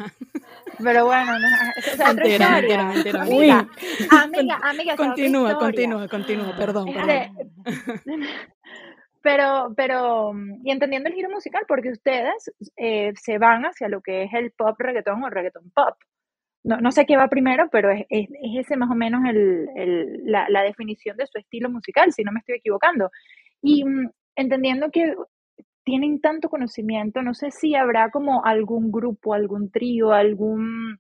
Pero 0.82 1.06
bueno, 1.06 1.40
no, 1.40 1.48
es 1.76 1.94
otra 1.94 2.14
mentira, 2.14 2.50
mentira, 2.50 2.86
mentira, 2.86 3.22
amiga, 3.22 3.68
amiga, 4.10 4.60
amiga, 4.64 4.96
continúa, 4.96 5.58
continúa, 5.58 6.08
continúa, 6.08 6.56
perdón, 6.56 6.94
perdón. 6.94 7.48
Pero, 9.24 9.74
pero, 9.78 10.34
y 10.66 10.70
entendiendo 10.70 11.08
el 11.08 11.16
giro 11.16 11.30
musical, 11.30 11.64
porque 11.66 11.92
ustedes 11.92 12.52
eh, 12.76 13.14
se 13.16 13.38
van 13.38 13.64
hacia 13.64 13.88
lo 13.88 14.02
que 14.02 14.24
es 14.24 14.34
el 14.34 14.52
pop 14.52 14.76
reggaetón 14.78 15.24
o 15.24 15.30
reggaetón 15.30 15.72
pop. 15.72 15.96
No, 16.66 16.82
no 16.82 16.92
sé 16.92 17.06
qué 17.06 17.16
va 17.16 17.30
primero, 17.30 17.70
pero 17.72 17.90
es, 17.90 18.06
es, 18.10 18.28
es 18.30 18.66
ese 18.66 18.76
más 18.76 18.92
o 18.92 18.96
menos 18.96 19.22
el, 19.30 19.70
el, 19.78 20.26
la, 20.26 20.50
la 20.50 20.64
definición 20.64 21.16
de 21.16 21.26
su 21.28 21.38
estilo 21.38 21.70
musical, 21.70 22.12
si 22.12 22.26
no 22.26 22.34
me 22.34 22.40
estoy 22.40 22.56
equivocando. 22.56 23.12
Y 23.62 23.86
mm, 23.86 24.10
entendiendo 24.36 24.92
que 24.92 25.16
tienen 25.84 26.22
tanto 26.22 26.50
conocimiento, 26.50 27.22
no 27.22 27.34
sé 27.34 27.52
si 27.52 27.76
habrá 27.76 28.10
como 28.12 28.46
algún 28.46 28.92
grupo, 28.92 29.34
algún 29.34 29.72
trío, 29.72 30.12
algún 30.14 31.00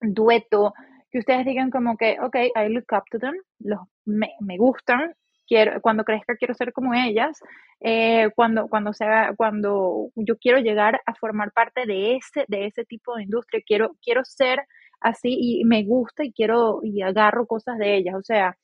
dueto 0.00 0.74
que 1.10 1.18
ustedes 1.18 1.46
digan 1.46 1.70
como 1.70 1.96
que, 1.96 2.18
ok, 2.20 2.36
I 2.36 2.68
look 2.68 2.86
up 2.92 3.04
to 3.10 3.18
them, 3.18 3.34
los, 3.60 3.80
me, 4.04 4.30
me 4.40 4.58
gustan, 4.58 5.14
quiero, 5.46 5.80
cuando 5.80 6.04
crezca 6.04 6.36
quiero 6.36 6.54
ser 6.54 6.72
como 6.72 6.94
ellas, 6.94 7.38
eh, 7.80 8.28
cuando, 8.34 8.68
cuando, 8.68 8.92
sea, 8.92 9.32
cuando 9.36 10.10
yo 10.16 10.36
quiero 10.38 10.58
llegar 10.58 11.00
a 11.06 11.14
formar 11.14 11.52
parte 11.52 11.86
de 11.86 12.16
ese, 12.16 12.44
de 12.48 12.66
ese 12.66 12.84
tipo 12.84 13.16
de 13.16 13.24
industria, 13.24 13.62
quiero, 13.66 13.92
quiero 14.02 14.24
ser 14.24 14.60
así 15.00 15.36
y 15.40 15.64
me 15.64 15.84
gusta 15.84 16.24
y 16.24 16.32
quiero 16.32 16.80
y 16.82 17.02
agarro 17.02 17.46
cosas 17.46 17.78
de 17.78 17.96
ellas, 17.96 18.14
o 18.16 18.22
sea. 18.22 18.56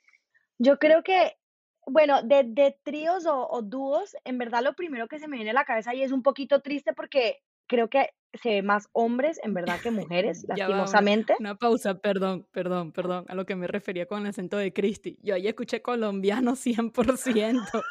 Yo 0.59 0.79
creo 0.79 1.03
que 1.03 1.33
bueno, 1.87 2.23
de, 2.23 2.45
de 2.45 2.77
tríos 2.83 3.25
o, 3.27 3.63
dúos, 3.63 4.17
en 4.25 4.39
verdad 4.39 4.63
lo 4.63 4.75
primero 4.75 5.09
que 5.09 5.19
se 5.19 5.29
me 5.29 5.37
viene 5.37 5.51
a 5.51 5.55
la 5.55 5.65
cabeza 5.65 5.95
y 5.95 6.03
es 6.03 6.13
un 6.13 6.23
poquito 6.23 6.61
triste 6.61 6.93
porque 6.93 7.43
creo 7.67 7.89
que 7.89 8.11
se 8.35 8.51
ve 8.51 8.63
más 8.63 8.89
hombres 8.93 9.39
en 9.43 9.55
verdad 9.55 9.81
que 9.81 9.91
mujeres, 9.91 10.45
lastimosamente. 10.49 11.37
una, 11.39 11.55
pausa, 11.55 11.99
perdón, 11.99 12.47
perdón, 12.51 12.93
perdón, 12.93 13.25
a 13.29 13.35
lo 13.35 13.47
que 13.47 13.57
me 13.57 13.67
refería 13.67 14.07
con 14.07 14.23
el 14.23 14.29
acento 14.29 14.57
de 14.57 14.73
Cristi. 14.73 15.19
Yo 15.23 15.35
ahí 15.35 15.47
escuché 15.47 15.83
colombiano 15.83 16.53
100%. 16.57 17.83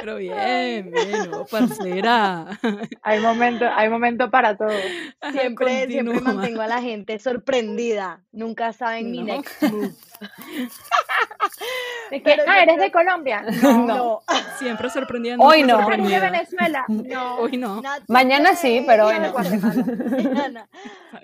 Pero 0.00 0.16
bien, 0.16 0.90
bien, 0.90 1.34
oh, 1.34 1.46
parcera. 1.46 2.46
Hay 3.02 3.20
momento, 3.20 3.66
hay 3.66 3.88
momento 3.88 4.30
para 4.30 4.56
todo. 4.56 4.70
Siempre, 5.32 5.86
siempre 5.86 6.20
mantengo 6.20 6.62
a 6.62 6.66
la 6.66 6.80
gente 6.80 7.18
sorprendida. 7.18 8.22
Nunca 8.32 8.72
saben 8.72 9.10
mi 9.10 9.22
next 9.22 9.62
move. 9.72 9.94
ah, 12.46 12.62
¿eres 12.62 12.78
de 12.78 12.92
Colombia? 12.92 13.44
No. 13.62 14.20
Siempre 14.58 14.90
sorprendiendo. 14.90 15.44
Hoy 15.44 15.62
no. 15.62 15.90
¿Eres 15.90 16.08
de 16.08 16.20
Venezuela? 16.20 16.84
No. 16.88 17.36
Hoy 17.36 17.56
no. 17.56 17.82
Mañana 18.08 18.54
sí, 18.54 18.84
pero 18.86 19.06
hoy 19.06 19.18
no. 19.18 19.34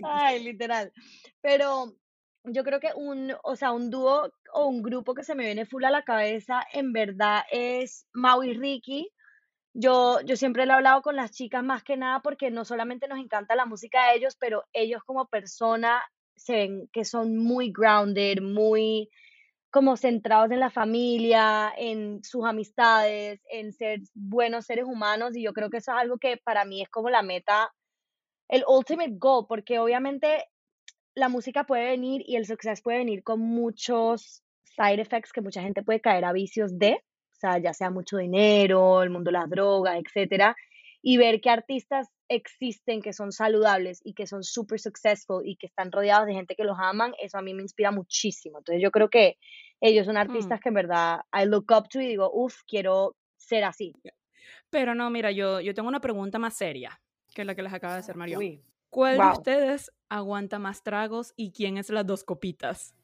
Ay, 0.02 0.42
literal. 0.42 0.92
Pero 1.40 1.94
yo 2.44 2.64
creo 2.64 2.80
que 2.80 2.92
un, 2.94 3.34
o 3.42 3.56
sea, 3.56 3.72
un 3.72 3.90
dúo 3.90 4.32
o 4.52 4.66
un 4.66 4.82
grupo 4.82 5.14
que 5.14 5.25
se 5.25 5.34
me 5.34 5.44
viene 5.44 5.66
full 5.66 5.84
a 5.84 5.90
la 5.90 6.02
cabeza, 6.02 6.64
en 6.72 6.92
verdad, 6.92 7.42
es 7.50 8.06
Mau 8.12 8.42
y 8.42 8.54
Ricky. 8.54 9.11
yo, 9.75 10.20
yo 10.22 10.37
siempre 10.37 10.66
lo 10.66 10.72
he 10.72 10.76
hablado 10.76 11.02
con 11.02 11.16
las 11.16 11.30
chicas 11.32 11.64
más 11.64 11.82
que 11.84 11.96
nada 11.96 12.20
porque 12.20 12.50
no 12.50 12.64
solamente 12.64 13.08
nos 13.08 13.18
encanta 13.18 13.56
la 13.56 13.66
música 13.66 14.08
de 14.08 14.18
ellos, 14.18 14.37
pero 14.38 14.64
ellos 14.72 15.02
como 15.04 15.26
persona 15.28 16.02
se 16.37 16.54
ven 16.54 16.88
que 16.92 17.04
son 17.04 17.37
muy 17.38 17.72
grounded, 17.72 18.40
muy 18.42 19.08
como 19.70 19.96
centrados 19.96 20.50
en 20.50 20.61
la 20.61 20.70
familia, 20.70 21.72
en 21.76 22.22
sus 22.22 22.44
amistades, 22.44 23.40
en 23.50 23.72
ser 23.72 24.00
buenos 24.14 24.66
seres 24.66 24.84
humanos 24.84 25.37
y 25.37 25.42
yo 25.42 25.54
creo 25.54 25.70
que 25.70 25.78
eso 25.78 25.92
es 25.92 25.99
algo 25.99 26.18
que 26.18 26.37
para 26.37 26.64
mí 26.66 26.82
es 26.82 26.90
como 26.90 27.08
la 27.08 27.22
meta, 27.22 27.72
el 28.49 28.64
ultimate 28.68 29.14
goal, 29.16 29.46
porque 29.49 29.78
obviamente 29.78 30.44
la 31.14 31.28
música 31.28 31.64
puede 31.64 31.90
venir 31.90 32.23
y 32.26 32.37
el 32.37 32.47
success 32.47 32.81
puede 32.83 32.99
venir 32.99 33.23
con 33.23 33.40
muchos 33.40 34.42
side 34.64 35.00
effects 35.00 35.33
que 35.33 35.40
mucha 35.40 35.62
gente 35.62 35.83
puede 35.83 36.00
caer 36.00 36.25
a 36.25 36.33
vicios 36.33 36.78
de, 36.78 36.95
o 36.95 37.35
sea, 37.35 37.59
ya 37.59 37.75
sea 37.75 37.90
mucho 37.90 38.16
dinero, 38.16 39.02
el 39.02 39.11
mundo 39.11 39.31
de 39.31 39.38
las 39.38 39.50
drogas, 39.50 39.97
etcétera, 40.04 40.57
y 41.02 41.16
ver 41.19 41.40
que 41.40 41.50
artistas 41.50 42.09
existen 42.28 43.02
que 43.02 43.12
son 43.12 43.33
saludables 43.33 44.00
y 44.04 44.14
que 44.14 44.26
son 44.26 44.42
super 44.42 44.78
successful 44.78 45.42
y 45.45 45.57
que 45.57 45.66
están 45.66 45.92
rodeados 45.92 46.26
de 46.26 46.35
gente 46.35 46.54
que 46.54 46.64
los 46.64 46.78
aman, 46.81 47.12
eso 47.21 47.37
a 47.37 47.42
mí 47.42 47.52
me 47.52 47.62
inspira 47.62 47.90
muchísimo. 47.90 48.59
Entonces 48.59 48.83
yo 48.83 48.90
creo 48.90 49.11
que 49.11 49.37
ellos 49.81 50.07
son 50.07 50.16
artistas 50.16 50.61
Mm. 50.61 50.62
que 50.62 50.69
en 50.69 50.75
verdad 50.75 51.21
I 51.35 51.45
look 51.45 51.66
up 51.76 51.88
to 51.90 52.00
y 52.00 52.07
digo, 52.07 52.31
uff, 52.33 52.62
quiero 52.66 53.16
ser 53.37 53.64
así. 53.64 53.92
Pero 54.71 54.95
no, 54.95 55.11
mira, 55.11 55.31
yo, 55.33 55.61
yo 55.61 55.75
tengo 55.75 55.88
una 55.88 56.00
pregunta 56.00 56.38
más 56.38 56.54
seria 56.54 56.99
que 57.35 57.45
la 57.45 57.54
que 57.54 57.62
les 57.62 57.73
acaba 57.73 57.95
de 57.95 58.00
hacer 58.00 58.16
Marión. 58.16 58.38
Uy. 58.38 58.62
¿Cuál 58.92 59.16
de 59.16 59.25
ustedes 59.32 59.90
aguanta 60.11 60.58
más 60.58 60.82
tragos 60.82 61.32
y 61.34 61.50
quién 61.52 61.78
es 61.78 61.88
las 61.88 62.06
dos 62.06 62.25
copitas? 62.25 62.94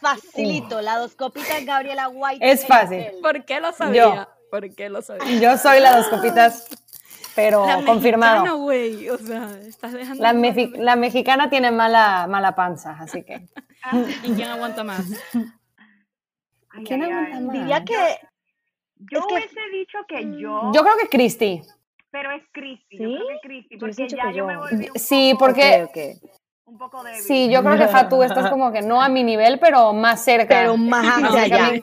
Facilito, 0.00 0.80
la 0.80 0.96
dos 0.96 1.14
copitas 1.14 1.62
Gabriela 1.66 2.08
White. 2.08 2.50
Es 2.50 2.66
fácil. 2.66 3.04
¿Por 3.20 3.44
qué 3.44 3.60
lo 3.60 3.72
sabía? 3.72 4.26
¿Por 4.50 4.74
qué 4.74 4.88
lo 4.88 5.02
sabía? 5.02 5.38
Yo 5.38 5.58
soy 5.58 5.80
la 5.80 5.98
dos 5.98 6.08
copitas, 6.08 6.66
pero 7.34 7.66
La 7.66 7.84
confirmado. 7.84 8.36
mexicana, 8.42 8.62
güey, 8.62 9.10
o 9.10 9.18
sea, 9.18 9.50
estás 9.66 9.92
dejando... 9.92 10.22
La, 10.22 10.32
de 10.32 10.96
mexicana 10.96 11.50
tiene 11.50 11.70
mala, 11.70 12.26
mala 12.26 12.54
panza, 12.54 12.96
así 12.98 13.22
que. 13.22 13.46
¿Y 14.22 14.32
quién 14.32 14.48
aguanta 14.48 14.82
más? 14.82 15.04
Ay, 16.70 16.84
¿Quién 16.84 17.02
ay, 17.02 17.10
aguanta 17.10 17.36
ay. 17.36 17.42
más? 17.44 17.52
Diría 17.52 17.84
que 17.84 18.18
Yo 18.96 19.18
Es 19.18 19.26
que- 19.26 19.34
hubiese 19.34 19.60
dicho 19.72 19.98
que 20.08 20.22
yo, 20.40 20.72
Yo 20.74 20.82
creo 20.82 20.96
que 21.02 21.08
Christy. 21.10 21.62
Pero 22.12 22.30
es 22.30 22.42
Cristi, 22.52 22.98
¿Sí? 22.98 23.02
yo 23.02 23.08
creo 23.08 23.26
que 23.28 23.48
Cristi, 23.48 23.78
Yo 23.78 23.84
hubiese 23.86 24.02
porque 24.04 24.16
ya 24.16 24.30
yo 24.32 24.46
me 24.46 24.56
volví 24.56 24.88
un 24.90 24.98
Sí, 25.00 25.32
poco, 25.32 25.46
porque- 25.46 25.82
Ok, 25.84 25.90
ok. 26.22 26.32
un 26.66 26.78
poco 26.78 27.02
débil. 27.02 27.20
Sí, 27.22 27.50
yo 27.50 27.62
creo 27.62 27.76
que 27.76 27.88
Fatu 27.88 28.22
estás 28.22 28.48
como 28.50 28.70
que 28.72 28.82
no 28.82 29.02
a 29.02 29.08
mi 29.08 29.24
nivel, 29.24 29.58
pero 29.58 29.92
más 29.92 30.22
cerca. 30.24 30.60
Pero 30.60 30.76
más 30.76 31.04
hacia 31.36 31.42
allá. 31.42 31.82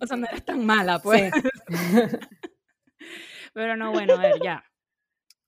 O 0.00 0.06
sea, 0.06 0.16
no 0.18 0.26
eres 0.26 0.44
tan 0.44 0.64
mala, 0.66 0.98
pues. 0.98 1.32
Sí. 1.32 1.40
Pero 3.54 3.76
no, 3.76 3.90
bueno, 3.92 4.14
a 4.14 4.18
ver, 4.18 4.34
ya. 4.42 4.64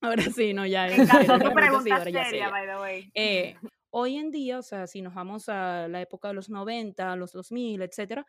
Ahora 0.00 0.23
sí, 0.35 0.55
no, 0.55 0.64
ya. 0.64 0.88
En 0.88 1.07
la 1.07 1.38
tu 1.38 1.52
pregunta 1.52 2.05
sí, 2.05 2.11
seria. 2.12 2.49
by 2.49 2.67
the 2.67 2.76
way. 2.76 3.11
Eh, 3.14 3.57
hoy 3.90 4.17
en 4.17 4.31
día, 4.31 4.59
o 4.59 4.62
sea, 4.62 4.87
si 4.87 5.02
nos 5.02 5.12
vamos 5.14 5.49
a 5.49 5.88
la 5.88 6.00
época 6.00 6.28
de 6.28 6.35
los 6.35 6.49
90, 6.49 7.17
los 7.17 7.33
2000, 7.33 7.83
etcétera, 7.83 8.25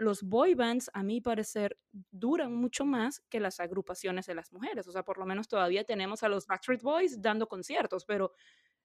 los 0.00 0.22
boy 0.22 0.54
bands, 0.54 0.90
a 0.94 1.02
mi 1.02 1.20
parecer, 1.20 1.78
duran 2.10 2.54
mucho 2.54 2.86
más 2.86 3.20
que 3.28 3.38
las 3.38 3.60
agrupaciones 3.60 4.24
de 4.24 4.34
las 4.34 4.50
mujeres. 4.50 4.88
O 4.88 4.92
sea, 4.92 5.04
por 5.04 5.18
lo 5.18 5.26
menos 5.26 5.46
todavía 5.46 5.84
tenemos 5.84 6.22
a 6.22 6.28
los 6.30 6.46
Backstreet 6.46 6.80
Boys 6.80 7.20
dando 7.20 7.46
conciertos, 7.46 8.06
pero 8.06 8.32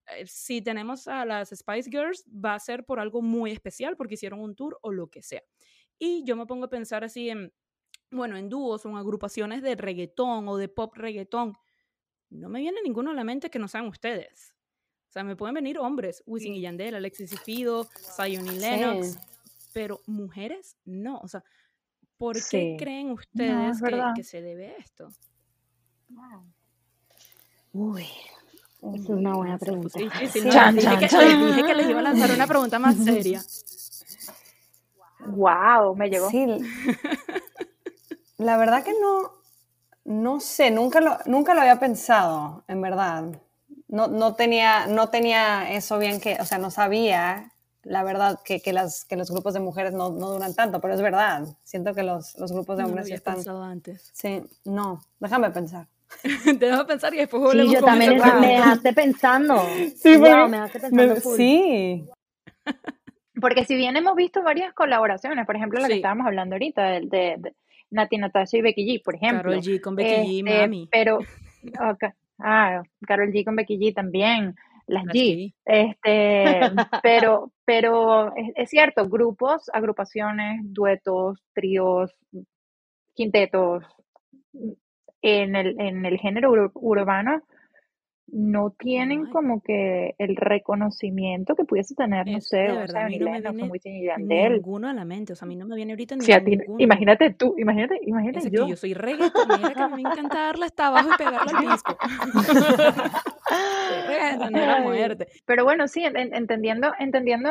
eh, 0.08 0.26
si 0.28 0.62
tenemos 0.62 1.08
a 1.08 1.24
las 1.24 1.52
Spice 1.52 1.90
Girls, 1.90 2.26
va 2.28 2.56
a 2.56 2.60
ser 2.60 2.86
por 2.86 3.00
algo 3.00 3.22
muy 3.22 3.52
especial, 3.52 3.96
porque 3.96 4.16
hicieron 4.16 4.42
un 4.42 4.56
tour 4.56 4.78
o 4.82 4.92
lo 4.92 5.10
que 5.10 5.24
sea. 5.24 5.42
Y 5.98 6.26
yo 6.26 6.36
me 6.36 6.46
pongo 6.46 6.66
a 6.66 6.70
pensar 6.70 7.06
así 7.06 7.30
en, 7.30 7.54
bueno, 8.12 8.36
en 8.36 8.50
dúos 8.50 8.86
o 8.86 8.90
en 8.90 8.98
agrupaciones 8.98 9.62
de 9.62 9.76
reggaetón 9.76 10.50
o 10.50 10.58
de 10.58 10.68
pop 10.68 10.98
reggaetón. 10.98 11.56
No 12.30 12.50
me 12.50 12.60
viene 12.60 12.82
ninguno 12.84 13.12
a 13.12 13.14
la 13.14 13.24
mente 13.24 13.50
que 13.50 13.58
no 13.58 13.70
sean 13.70 13.88
ustedes. 13.88 14.54
O 15.08 15.12
sea, 15.14 15.24
me 15.24 15.38
pueden 15.38 15.56
venir 15.56 15.80
hombres, 15.80 16.22
Wisin 16.26 16.56
y 16.56 16.60
Yandel, 16.60 16.96
Alexis 16.96 17.32
y 17.32 17.38
Fido, 17.38 17.86
Zion 18.18 18.46
y 18.48 18.60
Lennox, 18.60 19.14
Sí. 19.14 19.35
Pero 19.76 20.00
mujeres 20.06 20.78
no. 20.86 21.20
O 21.20 21.28
sea, 21.28 21.44
¿por 22.18 22.38
qué 22.50 22.78
creen 22.80 23.08
es 23.10 23.20
ustedes 23.20 23.82
que, 24.16 24.24
se 24.24 24.42
debe 24.42 24.68
a 24.68 24.78
esto? 24.78 25.10
Uy, 27.74 28.08
es 28.94 29.10
una 29.10 29.34
buena 29.36 29.58
pregunta. 29.58 30.00
difícil, 30.00 30.44
Sí. 30.44 30.48
¿no? 30.48 30.54
Chan, 30.54 30.76
Les 30.76 30.86
dije, 30.86 30.96
chan, 30.96 31.00
que, 31.02 31.10
chan. 31.10 31.28
les 31.28 31.48
dije 31.48 31.68
que 31.68 31.76
les 31.76 31.90
iba 31.90 32.00
a 32.00 32.04
lanzar 32.04 32.32
una 32.32 32.48
pregunta 32.48 32.80
más 32.80 32.96
seria. 32.96 33.44
Wow, 35.28 35.94
me 35.98 36.10
llegó. 36.10 36.30
Sí. 36.30 36.46
La 38.38 38.56
verdad 38.56 38.82
que 38.82 38.94
no, 38.94 39.34
no 40.06 40.40
sé, 40.40 40.72
nunca 40.72 41.02
lo, 41.02 41.18
nunca 41.26 41.54
lo 41.54 41.60
había 41.60 41.82
pensado, 41.82 42.64
en 42.70 42.82
verdad. 42.82 43.42
No, 43.90 44.08
no, 44.08 44.36
tenía, 44.36 44.88
no 44.88 45.10
tenía 45.10 45.70
eso 45.74 45.98
bien 46.00 46.22
que, 46.22 46.38
o 46.40 46.46
sea, 46.46 46.60
no 46.60 46.72
sabía, 46.72 47.52
la 47.86 48.04
verdad, 48.04 48.40
que, 48.44 48.62
que, 48.62 48.74
las, 48.74 49.06
que 49.06 49.16
los 49.16 49.32
grupos 49.32 49.54
de 49.54 49.62
mujeres 49.62 49.94
no, 49.94 50.10
no 50.10 50.32
duran 50.32 50.54
tanto, 50.54 50.82
pero 50.82 50.94
es 50.94 51.02
verdad. 51.02 51.46
Siento 51.64 51.94
que 51.94 52.04
los, 52.04 52.38
los 52.38 52.52
grupos 52.52 52.76
de 52.78 52.84
No 52.84 52.88
lo 52.90 52.92
hombres 52.94 53.06
había 53.06 53.16
están... 53.16 53.36
pensado 53.36 53.64
antes. 53.64 54.10
Sí, 54.14 54.42
no, 54.66 55.02
déjame 55.20 55.50
pensar. 55.52 55.88
Te 56.46 56.66
dejo 56.66 56.86
pensar 56.86 57.14
y 57.14 57.18
después 57.18 57.42
Sí, 57.42 57.48
volvemos 57.48 57.74
yo 57.74 57.80
con 57.82 57.90
también 57.90 58.18
wow. 58.18 58.40
me 58.42 58.48
dejaste 58.48 58.94
pensando. 58.94 59.62
Sí, 59.96 60.18
Wow, 60.18 60.26
porque 60.26 60.48
me 60.50 60.58
dejaste 60.58 60.80
pensando 60.80 61.14
me- 61.16 61.22
full. 61.22 61.38
sí, 61.38 62.06
Porque 63.42 63.66
si 63.66 63.76
bien 63.76 63.98
hemos 63.98 64.16
visto 64.16 64.42
varias 64.44 64.74
colaboraciones, 64.74 65.46
por 65.46 65.56
ejemplo, 65.56 65.80
la 65.80 65.88
que 65.88 65.94
Sí. 65.96 66.00
estábamos 66.00 66.26
hablando 66.26 66.56
ahorita, 66.56 66.84
de, 66.84 67.00
de, 67.02 67.36
de 67.38 67.56
Nati 67.92 68.18
Natasha 68.18 68.58
y 68.58 68.62
Becky 68.62 68.86
G, 68.88 69.04
por 69.04 69.16
ejemplo. 69.16 69.52
Karol 69.52 69.62
G 69.64 69.82
con 69.82 69.96
Becky 69.96 70.10
G, 70.10 70.40
Este, 70.48 70.62
mami. 70.62 70.88
Pero, 70.92 71.18
ok, 71.18 72.04
ah, 72.40 72.82
Karol 73.06 73.32
G 73.32 73.44
con 73.44 73.56
Becky 73.58 73.78
G 73.78 73.94
también, 73.94 74.56
las 74.88 75.06
G. 75.06 75.14
G. 75.14 75.54
Este, 75.66 76.60
pero, 77.04 77.52
pero 77.66 78.36
es, 78.36 78.52
es 78.56 78.70
cierto, 78.70 79.08
grupos, 79.10 79.70
agrupaciones, 79.74 80.62
duetos, 80.64 81.40
tríos, 81.54 82.14
quintetos, 83.14 83.84
en 85.22 85.56
el, 85.56 85.80
en 85.80 86.06
el 86.06 86.18
género 86.20 86.52
ur- 86.52 86.72
urbano 86.76 87.42
no 88.38 88.72
tienen 88.78 89.26
hay. 89.28 89.32
como 89.32 89.62
que 89.62 90.14
el 90.18 90.36
reconocimiento 90.36 91.56
que 91.56 91.64
pudiese 91.64 91.96
tener, 91.96 92.28
no 92.28 92.38
Es- 92.38 92.50
sé, 92.50 92.58
de 92.58 92.72
un 92.74 92.78
verdad, 92.80 93.04
a 93.04 93.08
mí 93.08 93.18
no 93.18 93.32
me 93.32 93.40
viene 93.40 93.70
Wisin 93.70 93.96
y 93.96 94.06
Yandel. 94.08 94.54
ninguno 94.56 94.90
a 94.90 94.94
la 94.94 95.06
mente. 95.06 95.32
O 95.32 95.36
sea, 95.38 95.46
a 95.46 95.50
mí 95.50 95.56
no 95.56 95.66
me 95.66 95.76
viene 95.78 95.94
ahorita 95.94 96.16
Si 96.20 96.34
ti, 96.44 96.58
imagínate 96.78 97.34
tú, 97.34 97.56
imagínate, 97.58 97.98
imagínate 98.04 98.40
Ese 98.40 98.52
que 98.52 98.58
yo. 98.58 98.68
yo 98.68 98.76
soy 98.76 98.94
reggaetonera, 98.94 99.74
que 99.74 99.84
a 99.84 99.88
mí 99.88 100.04
me 100.04 100.10
encanta 100.12 100.42
darle 100.42 100.66
hasta 100.66 100.88
abajo 100.88 101.10
y 101.10 101.14
pegarle 101.18 101.52
al 101.52 101.72
disco. 101.72 101.98
Muerte. 104.82 105.28
Pero 105.46 105.64
bueno, 105.64 105.88
sí, 105.88 106.04
en- 106.04 106.18
en- 106.18 106.34
entendiendo, 106.36 106.92
entendiendo 107.00 107.50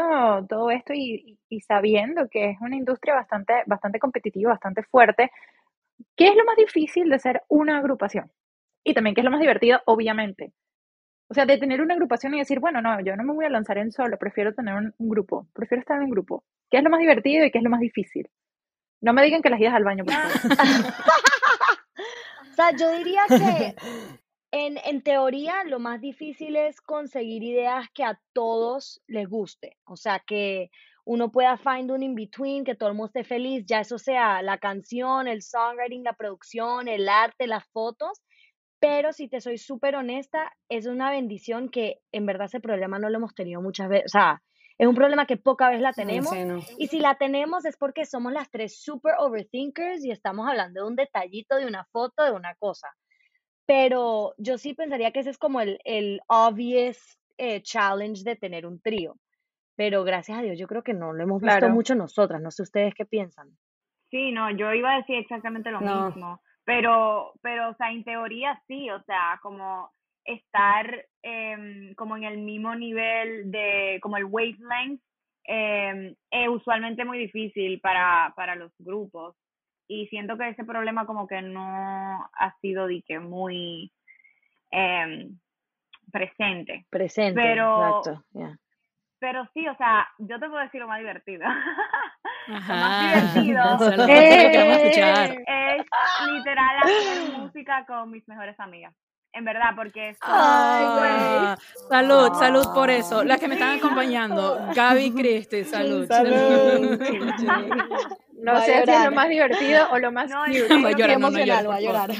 todo 0.48 0.70
esto 0.70 0.92
y, 0.92 1.14
y- 1.14 1.38
y 1.48 1.60
sabiendo 1.60 2.28
que 2.28 2.50
es 2.50 2.60
una 2.60 2.76
industria 2.76 3.14
bastante, 3.14 3.54
bastante 3.66 3.98
competitiva, 3.98 4.50
bastante 4.50 4.82
fuerte, 4.82 5.30
¿qué 6.16 6.28
es 6.28 6.36
lo 6.36 6.44
más 6.44 6.56
difícil 6.56 7.08
de 7.08 7.18
ser 7.18 7.42
una 7.48 7.78
agrupación? 7.78 8.30
Y 8.84 8.92
también, 8.92 9.14
¿qué 9.14 9.22
es 9.22 9.24
lo 9.24 9.30
más 9.30 9.40
divertido? 9.40 9.80
Obviamente. 9.86 10.52
O 11.28 11.34
sea, 11.34 11.46
de 11.46 11.58
tener 11.58 11.80
una 11.80 11.94
agrupación 11.94 12.34
y 12.34 12.38
decir, 12.38 12.60
bueno, 12.60 12.82
no, 12.82 13.00
yo 13.00 13.16
no 13.16 13.24
me 13.24 13.32
voy 13.32 13.44
a 13.46 13.50
lanzar 13.50 13.78
en 13.78 13.92
solo, 13.92 14.18
prefiero 14.18 14.54
tener 14.54 14.74
un, 14.74 15.08
grupo, 15.08 15.46
prefiero 15.52 15.80
estar 15.80 15.96
en 15.96 16.04
un 16.04 16.10
grupo. 16.10 16.44
¿Qué 16.70 16.78
es 16.78 16.84
lo 16.84 16.90
más 16.90 17.00
divertido 17.00 17.44
y 17.44 17.50
qué 17.50 17.58
es 17.58 17.64
lo 17.64 17.70
más 17.70 17.80
difícil? 17.80 18.28
No 19.00 19.12
me 19.12 19.22
digan 19.22 19.42
que 19.42 19.50
las 19.50 19.60
idas 19.60 19.74
al 19.74 19.84
baño, 19.84 20.04
por 20.04 20.14
favor. 20.14 20.92
O 22.50 22.56
sea, 22.56 22.70
yo 22.70 22.88
diría 22.92 23.24
que 23.28 23.74
en, 24.52 24.78
en 24.84 25.02
teoría 25.02 25.64
lo 25.64 25.80
más 25.80 26.00
difícil 26.00 26.54
es 26.54 26.80
conseguir 26.80 27.42
ideas 27.42 27.88
que 27.92 28.04
a 28.04 28.20
todos 28.32 29.02
les 29.08 29.28
guste. 29.28 29.76
O 29.82 29.96
sea, 29.96 30.20
que 30.20 30.70
uno 31.04 31.30
pueda 31.30 31.58
find 31.58 31.90
un 31.90 32.02
in-between, 32.02 32.64
que 32.64 32.74
todo 32.74 32.88
el 32.88 32.94
mundo 32.94 33.08
esté 33.08 33.24
feliz, 33.24 33.64
ya 33.66 33.80
eso 33.80 33.98
sea 33.98 34.40
la 34.42 34.58
canción, 34.58 35.28
el 35.28 35.42
songwriting, 35.42 36.04
la 36.04 36.14
producción, 36.14 36.88
el 36.88 37.08
arte, 37.08 37.46
las 37.46 37.66
fotos. 37.72 38.22
Pero 38.86 39.12
si 39.12 39.28
te 39.28 39.40
soy 39.40 39.58
súper 39.58 39.96
honesta, 39.96 40.52
es 40.68 40.86
una 40.86 41.10
bendición 41.10 41.68
que 41.70 42.00
en 42.12 42.26
verdad 42.26 42.46
ese 42.46 42.60
problema 42.60 42.98
no 42.98 43.08
lo 43.08 43.16
hemos 43.18 43.34
tenido 43.34 43.62
muchas 43.62 43.88
veces. 43.88 44.06
O 44.06 44.18
sea, 44.18 44.42
es 44.76 44.86
un 44.86 44.94
problema 44.94 45.26
que 45.26 45.36
poca 45.36 45.70
vez 45.70 45.80
la 45.80 45.92
tenemos. 45.92 46.30
Sí, 46.30 46.44
no. 46.44 46.60
Y 46.78 46.88
si 46.88 46.98
la 47.00 47.14
tenemos 47.14 47.64
es 47.64 47.76
porque 47.76 48.04
somos 48.04 48.32
las 48.32 48.50
tres 48.50 48.82
super 48.82 49.14
overthinkers 49.18 50.04
y 50.04 50.10
estamos 50.10 50.48
hablando 50.48 50.82
de 50.82 50.88
un 50.88 50.96
detallito, 50.96 51.56
de 51.56 51.66
una 51.66 51.84
foto, 51.92 52.24
de 52.24 52.32
una 52.32 52.54
cosa. 52.56 52.88
Pero 53.66 54.34
yo 54.36 54.58
sí 54.58 54.74
pensaría 54.74 55.10
que 55.12 55.20
ese 55.20 55.30
es 55.30 55.38
como 55.38 55.60
el, 55.60 55.78
el 55.84 56.20
obvious 56.26 57.18
eh, 57.38 57.62
challenge 57.62 58.22
de 58.24 58.36
tener 58.36 58.66
un 58.66 58.80
trío. 58.80 59.16
Pero 59.76 60.04
gracias 60.04 60.38
a 60.38 60.42
Dios 60.42 60.58
yo 60.58 60.66
creo 60.68 60.82
que 60.82 60.94
no 60.94 61.12
lo 61.12 61.22
hemos 61.22 61.40
visto 61.40 61.58
Claro. 61.58 61.74
mucho 61.74 61.94
nosotras. 61.94 62.40
No 62.42 62.50
sé 62.50 62.62
ustedes 62.62 62.94
qué 62.94 63.06
piensan. 63.06 63.56
Sí, 64.10 64.30
no, 64.30 64.50
yo 64.50 64.72
iba 64.72 64.92
a 64.94 64.98
decir 64.98 65.16
exactamente 65.16 65.70
lo 65.70 65.80
No. 65.80 66.06
mismo, 66.10 66.40
pero, 66.64 67.32
pero, 67.42 67.70
o 67.70 67.74
sea, 67.74 67.90
en 67.90 68.04
teoría 68.04 68.60
sí, 68.66 68.90
o 68.90 69.02
sea, 69.04 69.38
como 69.42 69.90
estar 70.24 71.04
em, 71.22 71.94
como 71.94 72.16
en 72.16 72.24
el 72.24 72.38
mismo 72.38 72.74
nivel 72.74 73.50
de, 73.50 73.98
como 74.02 74.16
el 74.16 74.24
wavelength, 74.24 75.00
em, 75.44 76.14
es 76.30 76.48
usualmente 76.48 77.04
muy 77.04 77.18
difícil 77.18 77.80
para, 77.80 78.32
para 78.36 78.54
los 78.56 78.72
grupos. 78.78 79.36
y 79.86 80.06
siento 80.06 80.38
que 80.38 80.48
ese 80.48 80.64
problema 80.64 81.04
como 81.04 81.26
que 81.26 81.42
no 81.42 81.60
ha 82.32 82.56
sido 82.62 82.86
de 82.86 83.02
que 83.02 83.18
muy 83.18 83.92
em, 84.70 85.38
presente. 86.10 86.86
Presente, 86.90 87.38
Pero- 87.40 88.00
exacto. 88.00 88.24
yeah. 88.32 88.56
Pero 89.18 89.46
sí, 89.54 89.66
o 89.68 89.76
sea, 89.76 90.08
yo 90.18 90.38
te 90.38 90.48
puedo 90.48 90.62
decir 90.62 90.80
lo 90.80 90.88
más 90.88 90.98
divertido. 91.00 91.44
Ajá. 92.52 93.12
divertido. 93.14 93.64
Lo 93.64 93.78
que 93.78 93.84
nosotros 93.96 94.06
queremos 94.06 94.76
escuchar. 94.78 95.30
es 95.46 95.86
literal 96.32 96.76
hacer 96.82 97.38
música 97.38 97.84
con 97.86 98.10
mis 98.10 98.26
mejores 98.28 98.58
amigas. 98.60 98.94
En 99.32 99.44
verdad, 99.44 99.70
porque 99.74 100.10
es 100.10 100.18
Ah, 100.22 101.56
salud, 101.88 102.32
salud 102.34 102.64
por 102.72 102.88
eso. 102.88 103.24
Las 103.24 103.40
que 103.40 103.48
me 103.48 103.54
están 103.54 103.78
acompañando, 103.78 104.60
Gaby 104.76 105.04
y 105.06 105.12
Cristi, 105.12 105.64
salud. 105.64 106.06
Salud. 106.06 107.00
No 108.34 108.60
sé 108.60 108.64
si 108.66 108.70
es 108.72 108.86
llorar. 108.86 109.06
lo 109.10 109.16
más 109.16 109.28
divertido 109.28 109.88
o 109.90 109.98
lo 109.98 110.12
más 110.12 110.30
No, 110.30 110.44
cute. 110.44 110.68
serio, 110.68 110.90
llorar, 110.90 111.18
no, 111.18 111.30
no 111.30 111.38
llores, 111.38 111.68
va 111.68 111.74
a 111.76 111.80
llorar. 111.80 112.10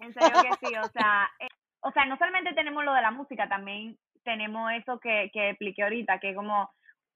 En 0.00 0.12
serio 0.14 0.42
que 0.42 0.66
sí, 0.66 0.74
o 0.76 0.88
sea, 0.92 1.28
eh, 1.40 1.48
o 1.80 1.90
sea, 1.92 2.04
no 2.04 2.16
solamente 2.18 2.52
tenemos 2.54 2.84
lo 2.84 2.92
de 2.92 3.00
la 3.02 3.10
música, 3.10 3.48
también 3.48 3.96
tenemos 4.24 4.70
eso 4.72 5.00
que, 5.00 5.30
que 5.32 5.50
expliqué 5.50 5.82
ahorita, 5.82 6.18
que 6.20 6.34
como 6.34 6.70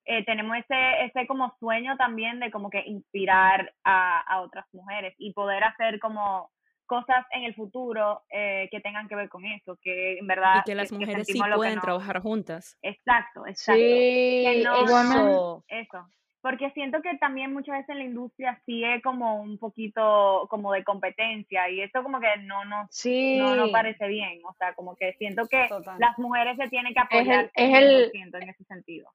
eh, 0.07 0.25
tenemos 0.25 0.57
ese, 0.57 1.05
ese 1.05 1.27
como 1.27 1.55
sueño 1.59 1.97
también 1.97 2.41
de 2.41 2.51
como 2.51 2.71
que 2.71 2.83
inspirar 2.87 3.73
a, 3.85 4.21
a 4.21 4.41
otras 4.41 4.65
mujeres 4.73 5.15
y 5.19 5.33
poder 5.33 5.63
hacer 5.65 5.99
como 6.01 6.51
cosas 6.87 7.27
en 7.33 7.43
el 7.43 7.55
futuro 7.55 8.23
eh, 8.31 8.69
que 8.71 8.81
tengan 8.81 9.09
que 9.09 9.17
ver 9.17 9.29
con 9.29 9.45
eso, 9.45 9.77
que 9.83 10.19
en 10.19 10.27
verdad... 10.29 10.61
Y 10.61 10.63
que 10.71 10.75
las 10.77 10.93
mujeres 10.93 11.27
sí 11.27 11.39
pueden 11.55 11.75
no- 11.77 11.81
trabajar 11.83 12.21
juntas. 12.21 12.79
Exacto, 12.83 13.45
exacto. 13.47 13.81
Sí, 13.83 14.45
Que 14.47 14.63
no- 14.65 14.85
eso. 14.85 15.65
Eso. 15.69 16.09
Porque 16.41 16.71
siento 16.71 17.03
que 17.03 17.17
también 17.19 17.53
muchas 17.53 17.73
veces 17.79 17.89
en 17.89 17.99
la 17.99 18.05
industria 18.05 18.63
sí 18.65 18.85
es 18.85 19.03
como 19.03 19.41
un 19.43 19.59
poquito 19.59 20.47
como 20.49 20.71
de 20.73 20.85
competencia 20.85 21.69
y 21.71 21.81
eso 21.81 22.05
como 22.05 22.21
que 22.21 22.29
no 22.43 22.65
nos 22.67 22.87
Sí. 22.91 23.37
no 23.37 23.57
no 23.57 23.73
parece 23.73 24.07
bien, 24.07 24.39
o 24.49 24.55
sea, 24.55 24.73
como 24.75 24.95
que 24.95 25.15
siento 25.15 25.49
que 25.49 25.67
Total. 25.69 25.97
las 25.99 26.17
mujeres 26.19 26.57
se 26.57 26.69
tienen 26.69 26.95
que 26.95 27.01
el- 27.01 27.21
apoyar 27.23 27.51
es 27.53 27.83
el- 27.83 28.13
100% 28.13 28.37
en 28.43 28.49
ese 28.51 28.63
sentido. 28.63 29.11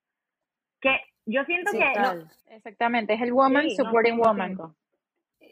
Que 0.81 0.97
yo 1.25 1.43
siento 1.45 1.71
Sí, 1.71 1.77
que 1.77 1.99
no. 1.99 2.27
Exactamente, 2.47 3.13
es 3.13 3.21
el 3.21 3.31
woman 3.33 3.69
Sí, 3.69 3.77
no, 3.77 3.85
supporting 3.85 4.17
woman. 4.17 4.57
100%. 4.57 4.75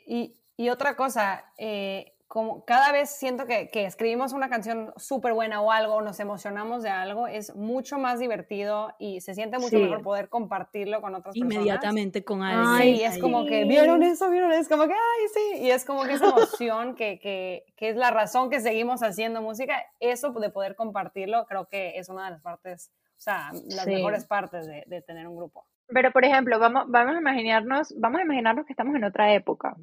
Y, 0.07 0.35
y 0.57 0.69
otra 0.69 0.95
cosa, 0.95 1.45
eh, 1.57 2.13
como 2.27 2.63
cada 2.63 2.91
vez 2.91 3.09
siento 3.09 3.45
que, 3.47 3.69
que 3.69 3.85
escribimos 3.85 4.33
una 4.33 4.49
canción 4.49 4.93
súper 4.97 5.33
buena 5.33 5.61
o 5.61 5.71
algo, 5.71 6.01
nos 6.01 6.19
emocionamos 6.19 6.83
de 6.83 6.89
algo, 6.89 7.27
es 7.27 7.55
mucho 7.55 7.97
más 7.97 8.19
divertido 8.19 8.93
y 8.99 9.21
se 9.21 9.33
siente 9.33 9.57
mucho 9.57 9.77
Sí. 9.77 9.83
mejor 9.83 10.03
poder 10.03 10.29
compartirlo 10.29 11.01
con 11.01 11.15
otras 11.15 11.33
personas. 11.33 11.55
Inmediatamente 11.55 12.23
con 12.23 12.43
Ay, 12.43 12.55
alguien. 12.55 12.97
sí, 12.97 13.03
es 13.03 13.13
Ay, 13.15 13.19
como 13.21 13.45
que 13.45 13.65
vieron 13.65 14.03
eso, 14.03 14.29
vieron 14.29 14.51
eso, 14.51 14.61
es 14.61 14.69
como 14.69 14.85
que, 14.87 14.93
ay, 14.93 15.27
sí, 15.33 15.59
y 15.63 15.71
es 15.71 15.85
como 15.85 16.03
que 16.03 16.13
esa 16.13 16.25
emoción 16.29 16.95
que, 16.95 17.19
que, 17.19 17.65
que 17.75 17.89
es 17.89 17.95
la 17.95 18.11
razón 18.11 18.49
que 18.51 18.59
seguimos 18.61 19.01
haciendo 19.01 19.41
música, 19.41 19.83
eso 19.99 20.31
de 20.31 20.49
poder 20.51 20.75
compartirlo, 20.75 21.45
creo 21.47 21.67
que 21.67 21.97
es 21.97 22.09
una 22.09 22.25
de 22.25 22.31
las 22.31 22.41
partes, 22.41 22.91
o 23.19 23.21
sea, 23.21 23.49
las 23.51 23.83
Sí. 23.83 23.91
mejores 23.95 24.25
partes 24.25 24.65
de, 24.65 24.83
de 24.87 25.01
tener 25.01 25.27
un 25.27 25.35
grupo. 25.35 25.65
Pero, 25.87 26.11
por 26.11 26.23
ejemplo, 26.23 26.57
vamos, 26.57 26.85
vamos 26.87 27.15
a 27.15 27.19
imaginarnos, 27.19 27.93
vamos 27.99 28.19
a 28.19 28.23
imaginarnos 28.23 28.65
que 28.65 28.73
estamos 28.73 28.95
en 28.95 29.03
otra 29.03 29.33
época. 29.33 29.75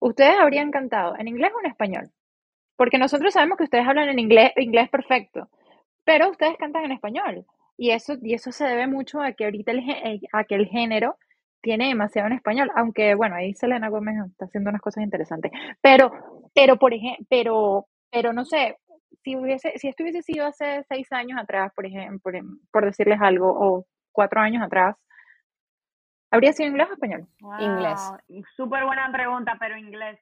Ustedes 0.00 0.36
habrían 0.38 0.70
cantado 0.70 1.14
en 1.18 1.28
inglés 1.28 1.52
o 1.54 1.60
en 1.64 1.70
español. 1.70 2.10
Porque 2.76 2.98
nosotros 2.98 3.32
sabemos 3.32 3.56
que 3.58 3.64
ustedes 3.64 3.86
hablan 3.86 4.08
en 4.08 4.18
inglés, 4.18 4.52
inglés 4.56 4.90
perfecto, 4.90 5.48
pero 6.04 6.30
ustedes 6.30 6.56
cantan 6.58 6.84
en 6.84 6.92
español. 6.92 7.46
Y 7.78 7.90
eso, 7.90 8.14
y 8.20 8.34
eso 8.34 8.52
se 8.52 8.64
debe 8.66 8.86
mucho 8.86 9.20
a 9.20 9.32
que 9.32 9.44
ahorita 9.44 9.70
el, 9.72 9.78
eh, 9.88 10.20
a 10.32 10.44
que 10.44 10.56
el 10.56 10.66
género 10.66 11.16
tiene 11.62 11.88
demasiado 11.88 12.26
en 12.28 12.34
español. 12.34 12.70
Aunque, 12.74 13.14
bueno, 13.14 13.36
ahí 13.36 13.54
Selena 13.54 13.88
Gómez 13.88 14.16
está 14.26 14.46
haciendo 14.46 14.70
unas 14.70 14.82
cosas 14.82 15.04
interesantes. 15.04 15.52
Pero, 15.80 16.10
pero, 16.54 16.76
por 16.78 16.92
ejemplo, 16.92 17.24
pero, 17.30 17.86
pero 18.10 18.32
no 18.32 18.44
sé, 18.44 18.76
si 19.22 19.36
hubiese, 19.36 19.78
si 19.78 19.88
esto 19.88 20.02
hubiese 20.02 20.22
sido 20.22 20.46
hace 20.46 20.84
seis 20.88 21.10
años 21.12 21.38
atrás, 21.40 21.72
por 21.74 21.86
ejemplo, 21.86 22.20
por, 22.22 22.34
por 22.70 22.84
decirles 22.84 23.18
algo, 23.20 23.48
o 23.48 23.86
cuatro 24.12 24.40
años 24.40 24.62
atrás, 24.62 24.96
¿habría 26.30 26.52
sido 26.52 26.68
inglés 26.68 26.88
o 26.90 26.94
español? 26.94 27.26
Inglés. 27.60 28.00
Wow, 28.28 28.42
Súper 28.56 28.84
buena 28.84 29.10
pregunta, 29.12 29.56
pero 29.58 29.76
inglés. 29.76 30.18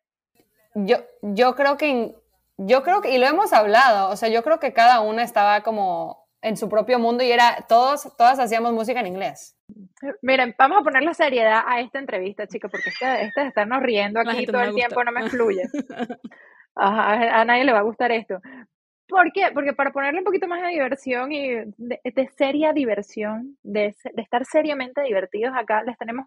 Yo, 0.74 0.96
yo 1.22 1.54
creo 1.54 1.76
que, 1.76 2.14
yo 2.58 2.82
creo 2.82 3.00
que, 3.00 3.14
y 3.14 3.18
lo 3.18 3.26
hemos 3.26 3.52
hablado, 3.52 4.10
o 4.10 4.16
sea, 4.16 4.28
yo 4.28 4.42
creo 4.42 4.58
que 4.58 4.72
cada 4.72 5.00
una 5.00 5.22
estaba 5.22 5.62
como 5.62 6.24
en 6.42 6.56
su 6.56 6.68
propio 6.68 6.98
mundo 6.98 7.24
y 7.24 7.32
era, 7.32 7.64
todos, 7.68 8.14
todas 8.18 8.38
hacíamos 8.38 8.72
música 8.72 9.00
en 9.00 9.06
inglés. 9.06 9.56
Miren, 10.20 10.54
vamos 10.58 10.80
a 10.80 10.84
ponerle 10.84 11.14
seriedad 11.14 11.62
a 11.66 11.80
esta 11.80 11.98
entrevista, 11.98 12.46
chicos, 12.46 12.70
porque 12.70 12.90
esta, 12.90 13.20
esta 13.22 13.42
de 13.42 13.48
estarnos 13.48 13.82
riendo 13.82 14.22
La 14.22 14.32
aquí 14.32 14.46
todo 14.46 14.60
el 14.60 14.74
tiempo 14.74 15.02
no 15.02 15.12
me 15.12 15.30
fluye. 15.30 15.62
Ajá, 16.76 17.40
a 17.40 17.44
nadie 17.44 17.64
le 17.64 17.72
va 17.72 17.78
a 17.78 17.82
gustar 17.82 18.12
esto. 18.12 18.40
¿Por 19.08 19.32
qué? 19.32 19.48
Porque 19.52 19.72
para 19.72 19.92
ponerle 19.92 20.20
un 20.20 20.24
poquito 20.24 20.48
más 20.48 20.62
de 20.62 20.68
diversión 20.68 21.32
y 21.32 21.48
de, 21.50 22.00
de 22.02 22.28
seria 22.36 22.72
diversión, 22.72 23.56
de, 23.62 23.94
estar 24.16 24.44
seriamente 24.44 25.02
divertidos 25.02 25.54
acá, 25.56 25.82
les 25.82 25.98
tenemos 25.98 26.26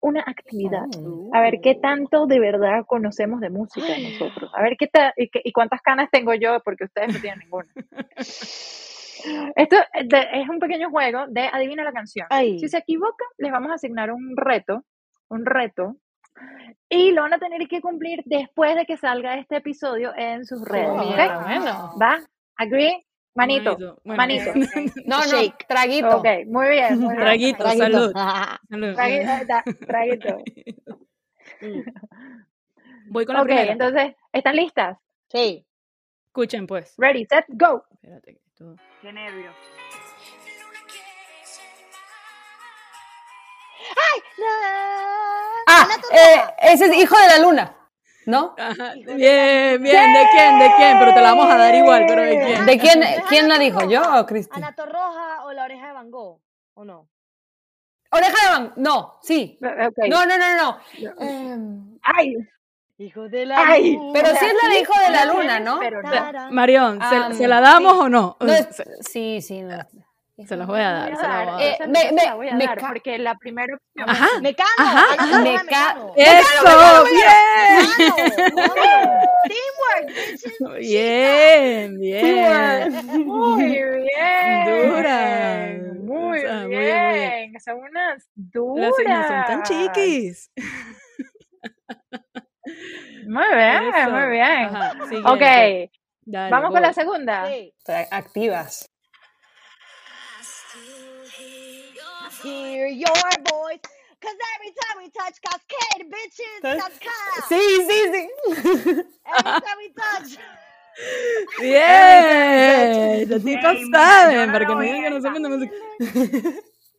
una 0.00 0.20
actividad. 0.20 0.84
A 1.32 1.40
ver 1.40 1.60
qué 1.60 1.74
tanto 1.74 2.26
de 2.26 2.38
verdad 2.38 2.84
conocemos 2.86 3.40
de 3.40 3.50
música 3.50 3.86
nosotros. 3.98 4.50
A 4.54 4.62
ver 4.62 4.76
qué 4.78 4.86
ta- 4.86 5.14
y, 5.16 5.52
cuántas 5.52 5.82
canas 5.82 6.08
tengo 6.10 6.34
yo, 6.34 6.60
porque 6.64 6.84
ustedes 6.84 7.14
no 7.14 7.20
tienen 7.20 7.40
ninguna. 7.40 7.68
Esto 9.56 9.76
es 9.94 10.08
de- 10.08 10.28
es 10.34 10.48
un 10.48 10.60
pequeño 10.60 10.90
juego 10.90 11.26
de 11.28 11.48
adivina 11.52 11.82
la 11.82 11.92
canción. 11.92 12.26
Ay. 12.30 12.58
Si 12.60 12.68
se 12.68 12.78
equivocan, 12.78 13.26
les 13.38 13.50
vamos 13.50 13.70
a 13.72 13.74
asignar 13.74 14.12
un 14.12 14.36
reto, 14.36 14.84
un 15.28 15.44
reto, 15.44 15.96
y 16.88 17.12
lo 17.12 17.22
van 17.22 17.34
a 17.34 17.38
tener 17.38 17.66
que 17.68 17.80
cumplir 17.80 18.22
después 18.26 18.74
de 18.76 18.84
que 18.86 18.96
salga 18.96 19.34
este 19.38 19.56
episodio 19.56 20.12
en 20.16 20.44
sus 20.44 20.62
redes. 20.66 20.88
Oh, 20.90 21.04
bueno. 21.06 21.94
¿Va? 22.00 22.18
¿Agree? 22.56 23.04
Manito. 23.34 23.76
Bueno, 23.76 24.16
manito. 24.16 24.50
No, 25.04 25.18
no, 25.18 25.24
Shake. 25.26 25.66
traguito. 25.68 26.16
Ok, 26.18 26.26
muy 26.46 26.68
bien. 26.68 26.98
Muy 26.98 27.08
bien. 27.14 27.16
Traguito, 27.20 27.58
Traguito. 27.64 27.84
salud. 27.84 28.12
Salud. 28.70 28.94
Traguito, 28.94 29.32
da- 29.46 29.64
traguito. 29.86 30.38
Voy 33.08 33.26
con 33.26 33.34
la 33.34 33.42
Ok, 33.42 33.46
primera. 33.46 33.72
entonces, 33.72 34.14
¿están 34.32 34.56
listas? 34.56 34.98
Sí. 35.28 35.66
Escuchen, 36.26 36.66
pues. 36.66 36.94
Ready, 36.98 37.26
set, 37.26 37.44
go. 37.48 37.84
Espérate, 37.92 38.34
que 38.34 38.40
esto- 38.48 38.76
Qué 44.36 44.42
nervios. 44.42 45.64
Ah, 45.68 45.88
eh, 46.12 46.44
ese 46.72 46.86
es 46.86 46.96
Hijo 46.96 47.16
de 47.18 47.26
la 47.28 47.38
Luna, 47.38 47.76
¿no? 48.26 48.54
Ajá, 48.58 48.92
Bien, 48.94 49.82
bien. 49.82 50.12
¿De 50.14 50.26
quién? 50.32 50.58
¿De 50.58 50.70
quién? 50.76 50.98
Pero 50.98 51.14
te 51.14 51.20
la 51.20 51.30
vamos 51.30 51.50
a 51.52 51.56
dar 51.56 51.74
igual, 51.74 52.04
pero 52.06 52.22
¿de 52.22 52.38
quién? 52.38 52.66
¿De 52.66 52.78
quién, 52.78 53.00
quién 53.28 53.48
la 53.48 53.58
dijo? 53.58 53.88
¿Yo 53.88 54.02
o 54.20 54.26
Cristi? 54.26 54.56
¿Ana 54.56 54.74
Torroja 54.74 55.44
o 55.44 55.52
la 55.52 55.64
oreja 55.64 55.88
de 55.88 55.92
Van 55.92 56.10
Gogh? 56.10 56.40
¿O 56.74 56.84
no? 56.84 57.08
Oreja 58.10 58.32
de 58.44 58.50
Van, 58.52 58.72
no, 58.76 59.18
sí. 59.22 59.58
Ok. 59.60 59.98
No, 60.08 60.24
no, 60.26 60.38
no, 60.38 60.56
no. 60.56 60.78
Em, 61.20 61.98
Ay, 62.02 62.34
Hijo 62.98 63.28
de 63.28 63.44
la 63.44 63.58
Ay, 63.58 63.92
luna. 63.96 64.10
pero 64.14 64.28
sí 64.36 64.46
es 64.46 64.54
la 64.62 64.68
de 64.70 64.80
Hijo 64.80 64.92
de 64.98 65.10
la 65.10 65.24
Luna, 65.26 65.60
¿no? 65.60 65.80
no. 65.82 66.50
Marión, 66.50 66.98
¿se, 66.98 67.14
Am, 67.16 67.34
¿se 67.34 67.46
la 67.48 67.60
damos 67.60 67.92
o 67.94 68.08
no? 68.08 68.36
No, 68.40 68.52
es- 68.54 68.68
sí, 69.00 69.42
sí. 69.42 69.60
no. 69.60 69.76
Se 70.46 70.56
las 70.56 70.66
voy 70.66 70.80
a 70.80 70.90
dar, 70.92 71.10
voy 71.10 71.12
a 71.12 71.16
se 71.16 71.22
las 71.22 71.32
dar, 71.32 71.44
voy 71.46 71.54
a 71.54 71.56
dar. 71.56 71.74
esa 71.74 71.86
me- 71.86 71.92
no 71.92 71.98
se 72.00 72.12
me- 72.12 72.24
la 72.24 72.34
voy 72.34 72.48
a 72.48 72.54
me 72.54 72.66
dar, 72.66 72.78
ca- 72.78 72.88
porque 72.88 73.18
la 73.18 73.34
primera 73.36 73.74
opción 73.74 74.10
Ajá. 74.10 74.28
Ajá, 74.78 75.04
Ana 75.18 75.36
ajá. 75.36 75.42
Meca- 75.42 75.62
Mecano. 75.94 76.12
¡Eso! 76.16 77.04
¡Bien! 77.10 78.54
Teamwork. 79.48 80.78
Bien, 80.80 81.98
bien. 81.98 83.26
Muy 83.26 83.64
bien. 83.64 84.64
Dura. 84.66 85.68
Muy 86.02 86.38
O 86.38 86.40
sea, 86.42 86.60
muy 86.60 86.68
bien. 86.68 87.12
bien, 87.14 87.50
muy 87.52 87.60
Son 87.60 87.78
unas 87.78 88.28
duras. 88.34 88.92
Las 89.04 89.26
son 89.26 89.44
tan 89.46 89.62
chiquis. 89.62 90.50
Muy 93.26 93.44
bien, 93.54 93.94
Eso. 93.94 94.10
muy 94.10 94.26
bien. 94.30 94.66
Ok, 95.26 95.90
Dale, 96.28 96.50
vamos 96.50 96.70
con 96.72 96.82
la 96.82 96.92
segunda. 96.92 97.46
Sí. 97.46 97.72
Activas. 98.10 98.90
Hear 102.42 102.86
your 102.88 103.30
voice. 103.50 103.80
Cause 104.20 104.38
every 104.56 104.72
time 104.80 104.96
we 105.02 105.10
touch 105.10 105.36
cascade, 105.42 106.10
bitches, 106.10 106.62
cascade. 106.62 107.44
Sí, 107.48 107.60
sí, 107.86 107.98
sí. 108.12 108.28
Every 109.26 109.60
time 109.60 109.78
we 109.78 109.92
touch. 109.94 110.38
Bien, 111.60 113.28
los 113.28 113.44
tipos 113.44 113.72
Ey, 113.72 113.90
saben, 113.92 114.34
yo 114.34 114.46
no 114.46 114.52
para 114.52 114.58
la 114.64 114.66
que 114.66 114.74
no 114.74 114.74
voy 114.74 114.86
digan 114.86 115.00
a 115.00 115.02
que 115.02 115.10
no 115.10 115.16
esa. 115.18 115.28
saben 115.28 115.42
de 115.42 115.48
música. 115.50 115.74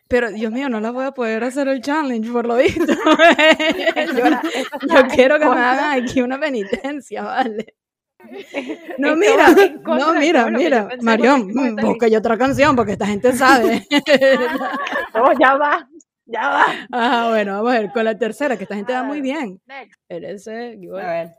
Pero, 0.08 0.32
Dios 0.32 0.52
mío, 0.54 0.70
no 0.70 0.80
las 0.80 0.94
voy 0.94 1.06
a 1.06 1.12
poder 1.12 1.44
hacer 1.44 1.68
el 1.68 1.82
challenge, 1.82 2.32
por 2.32 2.46
lo 2.46 2.56
visto. 2.56 2.86
yo, 2.94 4.26
yo 4.88 5.08
quiero 5.14 5.38
que 5.40 5.46
me 5.46 5.60
hagan 5.60 6.02
aquí 6.04 6.22
una 6.22 6.40
penitencia, 6.40 7.24
¿vale? 7.24 7.76
No, 8.98 9.16
mira, 9.16 9.50
no, 9.84 10.14
mira, 10.14 10.50
mira, 10.50 10.90
Marión, 11.02 11.50
esta 11.50 11.86
busca 11.86 12.08
yo 12.08 12.20
otra 12.20 12.38
canción 12.38 12.76
porque 12.76 12.94
esta 12.94 13.06
gente 13.08 13.34
sabe. 13.34 13.86
No, 15.14 15.32
ya 15.40 15.56
va. 15.56 15.88
Ya 16.26 16.50
va. 16.50 16.66
Ajá, 16.92 17.30
bueno, 17.30 17.54
vamos 17.54 17.74
a 17.74 17.80
ver 17.80 17.92
con 17.92 18.04
la 18.04 18.18
tercera, 18.18 18.58
que 18.58 18.64
esta 18.64 18.76
gente 18.76 18.92
va 18.94 19.04
muy 19.04 19.20
Ah, 19.20 19.22
bien. 19.22 19.62
Next. 19.66 20.00
Eres, 20.10 20.48
A 20.48 20.52
ver. 20.52 21.32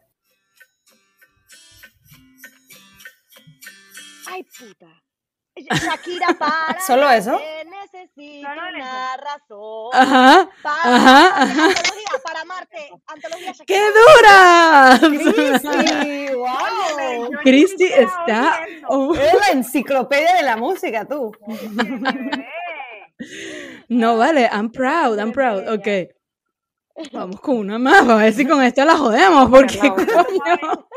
Ay, 4.30 4.44
puta. 4.58 4.86
Shakira 5.64 6.26
para. 6.38 6.80
¿Solo 6.80 7.10
eso? 7.10 7.38
Necesito 7.64 8.48
Solo 8.48 8.60
una 8.74 9.16
razón. 9.16 9.90
Ajá, 9.92 10.50
Para, 10.62 10.96
ajá, 10.96 11.42
ajá. 11.42 11.64
Antología, 11.66 12.22
para 12.24 12.40
amarte. 12.40 12.90
Antología 13.06 13.52
Shakira. 13.52 13.66
¡Qué 13.66 13.80
dura! 13.92 14.98
Cristi, 15.00 16.34
wow. 16.34 17.40
Cristi 17.42 17.84
está... 17.84 18.60
oh, 18.88 19.14
Eres 19.14 19.34
la 19.34 19.48
enciclopedia 19.52 20.34
de 20.34 20.42
la 20.42 20.56
música, 20.56 21.04
tú. 21.06 21.32
No, 23.88 24.16
vale, 24.16 24.48
I'm 24.52 24.70
proud, 24.70 25.18
I'm 25.18 25.32
proud. 25.32 25.66
Ok. 25.68 25.88
Vamos 27.12 27.40
con 27.40 27.58
una 27.58 27.78
más, 27.78 28.08
a 28.08 28.16
ver 28.16 28.32
si 28.32 28.44
con 28.46 28.62
esta 28.62 28.84
la 28.84 28.96
jodemos, 28.96 29.48
porque 29.50 29.78
la 29.78 29.92
otra. 29.92 30.06
coño. 30.24 30.88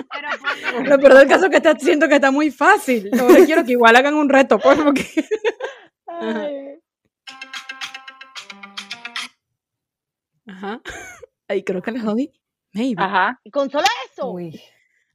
Pero 0.71 0.83
Lo 0.89 0.99
peor 0.99 1.13
del 1.13 1.27
caso 1.27 1.45
es 1.45 1.51
que 1.51 1.57
está, 1.57 1.77
siento 1.77 2.07
que 2.07 2.15
está 2.15 2.31
muy 2.31 2.49
fácil. 2.51 3.09
Ahora 3.19 3.45
quiero 3.45 3.63
que 3.63 3.73
igual 3.73 3.95
hagan 3.95 4.15
un 4.15 4.29
reto, 4.29 4.57
pues, 4.59 4.79
porque... 4.83 5.05
Ay. 6.07 6.79
Ajá. 10.47 10.81
Ahí 11.47 11.63
creo 11.63 11.81
que 11.81 11.91
la 11.91 12.01
jodí. 12.01 12.31
Maybe. 12.73 13.01
Ajá. 13.03 13.39
Y 13.43 13.51
con 13.51 13.69
solo 13.69 13.85
eso. 14.11 14.31
Uy. 14.31 14.61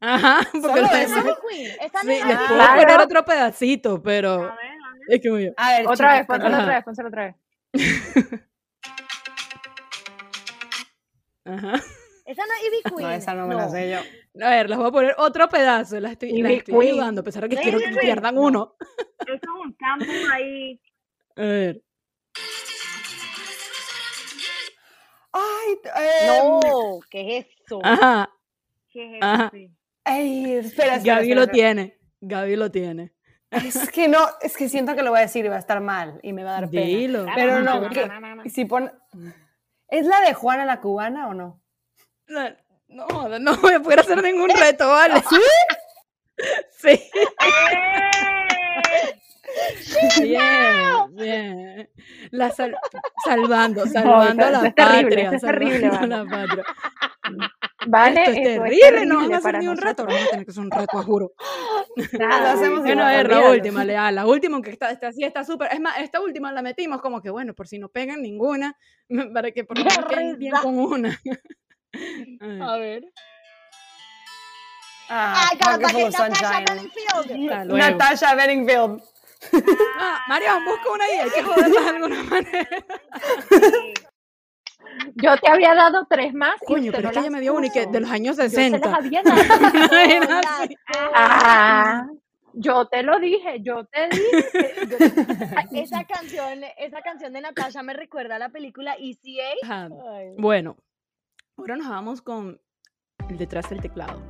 Ajá, 0.00 0.40
porque 0.52 0.60
Solo 0.60 0.86
eso. 0.86 0.94
Esa 0.94 1.22
no 1.22 1.32
Sí, 2.02 2.12
es 2.12 2.26
les 2.26 2.36
puedo 2.36 2.66
poner 2.76 3.00
otro 3.00 3.24
pedacito, 3.24 4.02
pero 4.02 4.34
A 4.34 4.36
ver, 4.38 4.48
a 4.50 4.54
ver. 4.54 4.76
es 5.08 5.20
que 5.22 5.30
muy 5.30 5.52
A 5.56 5.70
ver, 5.78 5.86
Otra 5.88 6.12
vez, 6.12 6.26
pónselo 6.26 6.56
otra 6.58 6.74
vez, 6.74 6.84
pónselo 6.84 7.08
otra 7.08 7.24
vez. 7.24 7.34
Ajá. 11.46 11.74
Esa 12.24 12.42
no 12.44 12.52
es 12.54 12.66
Ivy 12.66 12.82
Queen. 12.96 12.96
No, 13.08 13.10
esa 13.10 13.34
no 13.34 13.46
me 13.46 13.54
la 13.54 13.68
sé 13.68 13.90
yo. 13.90 14.44
A 14.44 14.50
ver, 14.50 14.68
les 14.68 14.76
voy 14.78 14.88
a 14.88 14.90
poner 14.90 15.14
otro 15.18 15.48
pedazo. 15.48 15.98
Las 16.00 16.12
estoy, 16.12 16.30
Ivy 16.30 16.54
estoy 16.54 16.88
ayudando, 16.88 17.20
a 17.20 17.24
pesar 17.24 17.44
de 17.44 17.48
que 17.50 17.56
No, 17.56 17.62
quiero 17.62 17.78
que 17.78 17.96
pierdan 18.00 18.34
No. 18.34 18.42
uno. 18.42 18.76
Eso 19.26 19.34
es 19.34 19.42
un 19.64 19.72
campo 19.74 20.04
ahí. 20.32 20.80
A 21.36 21.42
ver. 21.42 21.82
Ay, 25.32 25.78
eh, 26.02 26.26
No, 26.26 27.00
¿qué 27.10 27.38
es 27.38 27.46
eso? 27.64 27.80
Ajá. 27.84 28.30
¿Qué 28.90 29.16
es 29.16 29.22
Ajá. 29.22 29.44
eso? 29.46 29.50
sí? 29.56 29.70
Ay, 30.04 30.52
espera, 30.54 30.96
espera. 30.96 31.14
Gaby 31.16 31.22
espera, 31.22 31.34
lo 31.34 31.40
espera. 31.42 31.52
tiene. 31.52 31.98
Gaby 32.20 32.56
lo 32.56 32.70
tiene. 32.70 33.12
Es 33.50 33.90
que 33.90 34.08
no, 34.08 34.26
es 34.40 34.56
que 34.56 34.68
siento 34.68 34.94
que 34.96 35.02
lo 35.02 35.10
voy 35.10 35.18
a 35.18 35.22
decir 35.22 35.44
y 35.44 35.48
va 35.48 35.56
a 35.56 35.60
estar 35.60 35.80
mal 35.80 36.18
y 36.22 36.32
me 36.32 36.42
va 36.44 36.50
a 36.56 36.60
dar 36.62 36.70
pena. 36.70 36.86
Dilo. 36.86 37.26
Pero 37.34 37.60
no, 37.62 37.88
Dilo. 37.88 37.90
que- 38.42 38.50
si 38.50 38.64
pon... 38.64 38.90
¿Es 39.88 40.06
la 40.06 40.20
de 40.22 40.34
Juana 40.34 40.64
la 40.64 40.80
cubana 40.80 41.28
o 41.28 41.34
no? 41.34 41.60
La- 42.26 42.56
No, 42.88 43.06
no 43.38 43.56
voy 43.58 43.74
a 43.74 43.80
poder 43.80 44.00
hacer 44.00 44.22
ningún 44.22 44.50
reto, 44.50 44.88
¿vale? 44.88 45.22
¿Sí? 45.28 45.40
Sí. 46.78 47.10
Bien, 50.22 51.14
bien. 51.16 51.90
La 52.30 52.50
sal- 52.50 52.76
salvando, 53.24 53.86
salvando 53.86 54.44
a 54.44 54.48
eso 54.50 54.62
la 54.62 54.68
es 54.68 54.74
terrible, 54.74 55.02
patria. 55.04 55.26
eso 55.28 55.34
es 55.36 55.42
terrible, 55.42 55.90
salvando 55.90 56.14
a 56.16 56.24
la 56.24 56.30
patria. 56.30 56.64
Vale, 57.88 58.20
Esto 58.20 58.30
es 58.32 58.38
eso 58.38 58.62
terrible, 58.62 59.06
no 59.06 59.16
van 59.16 59.32
a 59.34 59.36
hacer 59.38 59.58
ni 59.58 59.68
un 59.68 59.76
reto. 59.76 60.04
Vamos 60.06 60.22
a 60.22 60.30
tener 60.30 60.44
que 60.44 60.50
hacer 60.50 60.62
un 60.64 60.70
reto, 60.70 61.02
juro. 61.02 61.32
Nada, 62.18 62.40
Lo 62.40 62.48
hacemos 62.60 62.80
Bueno, 62.82 63.04
a 63.04 63.12
igual, 63.12 63.26
ver, 63.28 63.30
la 63.44 63.50
última, 63.50 63.84
Lea, 63.84 64.12
la 64.12 64.26
última, 64.26 64.54
aunque 64.56 64.70
esta, 64.70 64.90
esta 64.90 65.12
sí 65.12 65.24
está 65.24 65.44
súper. 65.44 65.72
Es 65.72 65.80
más, 65.80 65.98
esta 66.00 66.20
última 66.20 66.52
la 66.52 66.62
metimos 66.62 67.00
como 67.00 67.22
que, 67.22 67.30
bueno, 67.30 67.54
por 67.54 67.68
si 67.68 67.78
no 67.78 67.88
pegan 67.88 68.22
ninguna, 68.22 68.76
para 69.32 69.50
que 69.52 69.64
por 69.64 69.78
lo 69.78 69.84
menos 69.84 70.04
queden 70.06 70.38
bien 70.38 70.54
con 70.62 70.78
una. 70.78 71.18
A 72.40 72.46
ver, 72.48 72.62
A 72.62 72.76
ver. 72.76 73.04
Ah, 75.08 75.50
I 75.52 75.56
got 75.56 75.68
a 75.68 75.78
bucket, 75.78 76.12
Natasha. 76.18 76.64
Bedingfield. 76.74 77.72
Natasha 77.72 78.34
Bedingfield. 78.34 79.02
Ah, 79.98 80.20
Mario, 80.28 80.48
busca 80.64 80.90
una 80.92 81.04
ahí, 81.04 81.18
hay 81.18 81.30
que 81.30 81.42
joderla 81.42 81.80
de 81.80 81.88
alguna 81.88 82.22
manera. 82.30 82.68
Yo 85.16 85.36
te 85.38 85.50
había 85.50 85.74
dado 85.74 86.06
tres 86.08 86.32
más. 86.34 86.54
y 86.62 86.66
Coño, 86.66 86.92
pero 86.92 87.02
no 87.04 87.08
es 87.10 87.14
que 87.14 87.20
ella 87.20 87.30
me 87.30 87.40
dio 87.40 87.54
una 87.54 87.66
y 87.66 87.70
que 87.70 87.86
de 87.86 88.00
los 88.00 88.10
años 88.10 88.36
Yo 88.36 88.42
se 88.44 88.50
60. 88.50 88.78
las 88.78 88.98
había 88.98 89.22
dado. 89.24 89.36
No 89.90 89.96
era 89.98 90.26
Hola, 90.26 90.40
así. 90.60 90.76
Ah, 91.14 92.06
yo 92.54 92.86
te 92.88 93.02
lo 93.02 93.18
dije, 93.18 93.60
yo 93.62 93.84
te 93.86 94.08
dije. 94.08 94.48
que- 94.52 94.86
yo- 94.88 94.96
Esa 95.82 96.04
canción, 96.04 96.60
esa 96.78 97.02
canción 97.02 97.32
de 97.32 97.40
Natasha 97.42 97.82
me 97.82 97.92
recuerda 97.94 98.36
a 98.36 98.38
la 98.38 98.48
película 98.48 98.96
ECA. 98.98 99.88
Bueno, 100.38 100.76
ahora 101.58 101.76
nos 101.76 101.88
vamos 101.88 102.22
con 102.22 102.58
el 103.28 103.36
detrás 103.38 103.68
del 103.68 103.80
teclado. 103.82 104.20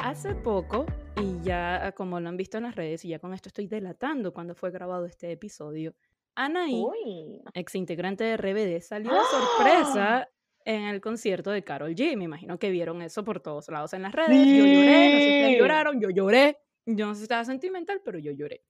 Hace 0.00 0.34
poco, 0.34 0.86
y 1.22 1.40
ya 1.42 1.86
ah, 1.86 1.92
como 1.92 2.18
lo 2.20 2.28
han 2.28 2.36
visto 2.36 2.56
en 2.58 2.64
las 2.64 2.74
redes, 2.76 3.04
y 3.04 3.08
ya 3.08 3.18
con 3.18 3.34
esto 3.34 3.48
estoy 3.48 3.66
delatando 3.66 4.32
cuando 4.32 4.54
fue 4.54 4.70
grabado 4.70 5.04
este 5.06 5.30
episodio, 5.32 5.94
Anaí, 6.34 6.82
Uy. 6.82 7.40
ex 7.54 7.74
integrante 7.74 8.24
de 8.24 8.36
RBD, 8.36 8.80
salió 8.82 9.12
de 9.12 9.18
¡Ah! 9.18 9.24
sorpresa 9.30 10.28
en 10.64 10.82
el 10.84 11.00
concierto 11.00 11.50
de 11.50 11.62
Carol 11.64 11.94
G. 11.94 12.16
Me 12.16 12.24
imagino 12.24 12.58
que 12.58 12.70
vieron 12.70 13.02
eso 13.02 13.24
por 13.24 13.40
todos 13.40 13.68
lados 13.68 13.92
en 13.92 14.02
las 14.02 14.12
redes. 14.12 14.46
Yo 14.56 14.64
lloré, 14.66 15.12
no 15.12 15.18
sé 15.18 15.24
si 15.24 15.30
ustedes 15.30 15.58
lloraron, 15.58 16.00
yo 16.00 16.10
lloré. 16.10 16.58
Yo 16.86 17.06
no 17.06 17.14
sé 17.14 17.18
si 17.20 17.22
estaba 17.24 17.44
sentimental, 17.44 18.00
pero 18.04 18.18
yo 18.18 18.32
lloré. 18.32 18.62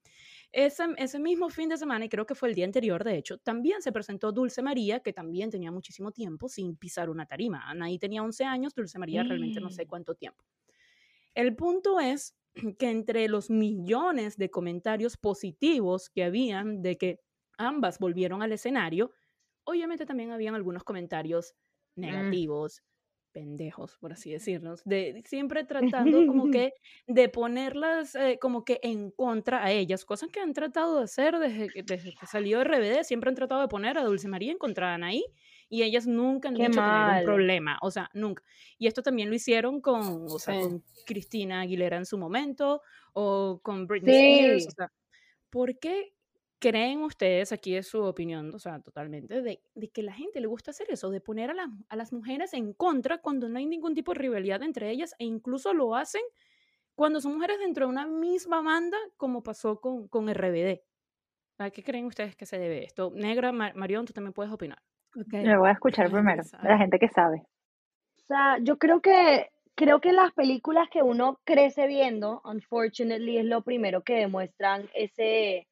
Ese, 0.53 0.85
ese 0.97 1.19
mismo 1.21 1.49
fin 1.49 1.69
de 1.69 1.77
semana, 1.77 2.05
y 2.05 2.09
creo 2.09 2.27
que 2.27 2.35
fue 2.35 2.49
el 2.49 2.55
día 2.57 2.65
anterior, 2.65 3.05
de 3.05 3.17
hecho, 3.17 3.39
también 3.39 3.83
se 3.83 3.93
presentó 3.93 4.33
Dulce 4.33 4.63
María, 4.63 4.99
que 5.01 5.13
también 5.13 5.49
tenía 5.51 5.71
muchísimo 5.71 6.11
tiempo 6.11 6.49
sin 6.49 6.77
pisar 6.77 7.09
una 7.09 7.27
tarima. 7.27 7.69
Anaí 7.71 7.99
tenía 7.99 8.23
11 8.23 8.45
años, 8.45 8.75
Dulce 8.75 8.99
María 8.99 9.23
realmente 9.23 9.61
no 9.61 9.71
sé 9.71 9.85
Mm. 9.85 9.89
cuánto 9.89 10.15
tiempo. 10.17 10.45
El 11.35 11.55
punto 11.55 12.01
es 12.01 12.35
que 12.79 12.91
entre 12.91 13.29
los 13.29 13.51
millones 13.51 14.37
de 14.37 14.51
comentarios 14.51 15.17
positivos 15.17 16.11
que 16.11 16.25
habían 16.25 16.83
de 16.83 16.97
que 16.99 17.21
ambas 17.59 17.99
volvieron 17.99 18.43
al 18.43 18.53
escenario, 18.53 19.13
obviamente 19.65 20.07
también 20.07 20.33
habían 20.33 20.55
algunos 20.55 20.85
comentarios 20.85 21.55
negativos, 21.97 22.83
pendejos, 23.33 23.97
por 23.99 24.13
así 24.13 24.33
decirlos, 24.33 24.83
de 24.85 25.23
siempre 25.27 25.65
tratando 25.65 26.25
como 26.27 26.45
que 26.51 26.73
de 27.07 27.29
ponerlas 27.29 28.15
eh, 28.17 28.39
como 28.41 28.65
que 28.65 28.81
en 28.83 29.11
contra 29.13 29.65
a 29.65 29.71
ellas, 29.73 30.05
cosas 30.05 30.31
que 30.33 30.41
han 30.41 30.53
tratado 30.55 30.99
de 30.99 31.05
hacer 31.05 31.39
desde, 31.39 31.71
que- 31.71 31.83
desde 31.85 32.15
que 32.15 32.27
salió 32.27 32.61
RBD, 32.63 33.05
siempre 33.05 33.29
han 33.31 33.37
tratado 33.37 33.61
de 33.61 33.69
poner 33.69 33.99
a 33.99 34.05
Dulce 34.05 34.29
María 34.29 34.51
en 34.53 34.59
contra 34.59 34.89
de 34.89 34.95
Anaí 34.95 35.25
y 35.71 35.83
ellas 35.85 36.07
nunca 36.07 36.49
han 36.49 36.55
Qué 36.57 36.65
dicho 36.69 36.81
tener 36.81 37.19
un 37.21 37.25
problema, 37.25 37.79
o 37.81 37.91
sea, 37.91 38.11
nunca. 38.13 38.43
Y 38.77 38.87
esto 38.89 39.03
también 39.03 39.31
lo 39.31 39.35
hicieron 39.37 39.81
con, 39.81 40.27
o 40.29 40.39
sea, 40.39 40.55
Sí. 40.55 40.61
con 40.61 40.85
Cristina 41.07 41.63
Aguilera 41.63 41.97
en 41.97 42.05
su 42.05 42.19
momento 42.19 42.83
o 43.15 43.61
con 43.63 43.87
Britney 43.87 44.15
Sí. 44.15 44.41
Spears, 44.41 44.67
o 44.67 44.71
sea, 44.73 44.93
¿por 45.49 45.79
qué 45.79 46.13
creen 46.59 47.01
ustedes, 47.01 47.53
aquí 47.53 47.75
es 47.75 47.89
su 47.89 48.03
opinión, 48.03 48.55
o 48.55 48.59
sea, 48.59 48.81
totalmente, 48.81 49.41
de, 49.41 49.63
de 49.75 49.89
que 49.89 50.03
la 50.03 50.13
gente 50.13 50.41
le 50.43 50.47
gusta 50.47 50.73
hacer 50.73 50.89
eso, 50.91 51.09
de 51.09 51.23
poner 51.23 51.51
a, 51.51 51.55
las- 51.55 51.71
a 51.89 51.97
las 51.97 52.13
mujeres 52.13 52.53
en 52.53 52.75
contra 52.75 53.17
cuando 53.19 53.49
no 53.49 53.59
hay 53.59 53.65
ningún 53.65 53.95
tipo 53.95 54.13
de 54.13 54.19
rivalidad 54.19 54.63
entre 54.63 54.91
ellas 54.91 55.15
e 55.19 55.25
incluso 55.25 55.73
lo 55.73 55.95
hacen 55.95 56.21
cuando 56.95 57.19
son 57.23 57.33
mujeres 57.35 57.59
dentro 57.61 57.87
de 57.87 57.91
una 57.93 58.07
misma 58.07 58.61
banda, 58.61 58.99
como 59.17 59.43
pasó 59.43 59.81
con, 59.81 60.07
con 60.09 60.29
RBD? 60.29 60.83
¿A 61.59 61.71
qué 61.71 61.83
creen 61.83 62.05
ustedes 62.05 62.37
que 62.37 62.45
se 62.45 62.59
debe 62.59 62.85
esto? 62.85 63.11
Negra, 63.15 63.53
Ma- 63.53 63.73
Marión, 63.75 64.05
tú 64.05 64.13
también 64.13 64.35
puedes 64.35 64.53
opinar. 64.53 64.83
Me 65.14 65.57
voy 65.59 65.68
a 65.68 65.73
escuchar 65.73 66.07
La 66.07 66.12
primero, 66.12 66.42
de 66.62 66.68
la 66.68 66.79
gente 66.79 66.99
que 66.99 67.09
sabe. 67.09 67.42
O 68.18 68.27
sea, 68.27 68.59
yo 68.62 68.79
creo 68.79 69.01
que 69.01 69.49
creo 69.75 70.01
que 70.01 70.12
las 70.12 70.33
películas 70.33 70.88
que 70.90 71.03
uno 71.03 71.40
crece 71.44 71.87
viendo, 71.87 72.42
unfortunately, 72.44 73.38
es 73.38 73.44
lo 73.46 73.62
primero 73.62 74.03
que 74.03 74.14
demuestran 74.14 74.88
ese 74.94 75.66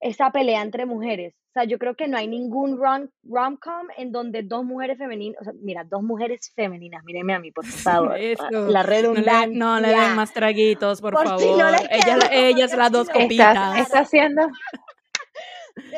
esa 0.00 0.30
pelea 0.30 0.62
entre 0.62 0.86
mujeres. 0.86 1.34
O 1.48 1.52
sea, 1.54 1.64
yo 1.64 1.78
creo 1.78 1.94
que 1.94 2.08
no 2.08 2.16
hay 2.16 2.26
ningún 2.26 2.76
rom- 2.78 3.10
rom-com 3.22 3.86
en 3.96 4.10
donde 4.12 4.42
dos 4.42 4.64
mujeres 4.64 4.98
femeninas, 4.98 5.40
o 5.40 5.44
sea, 5.44 5.52
mira, 5.62 5.84
dos 5.84 6.02
mujeres 6.02 6.52
femeninas, 6.54 7.02
mírenme 7.04 7.32
a 7.32 7.38
mí, 7.38 7.52
por 7.52 7.64
favor. 8.12 8.16
Eso. 8.18 8.44
La 8.50 8.82
No 8.82 8.88
le, 8.88 9.00
redundancia. 9.02 9.46
no 9.58 9.80
le 9.80 9.88
den 9.88 10.14
más 10.16 10.32
traguitos, 10.32 11.00
por, 11.00 11.12
Por 11.14 11.22
si 11.22 11.44
favor. 11.46 11.58
no 11.58 11.70
les 11.70 11.82
ellas, 11.90 12.28
ellas 12.32 12.76
las 12.76 12.88
si 12.88 12.92
dos 12.92 13.06
no- 13.08 13.14
copitas. 13.14 13.56
Está, 13.56 13.78
está 13.80 13.98
haciendo. 14.00 14.42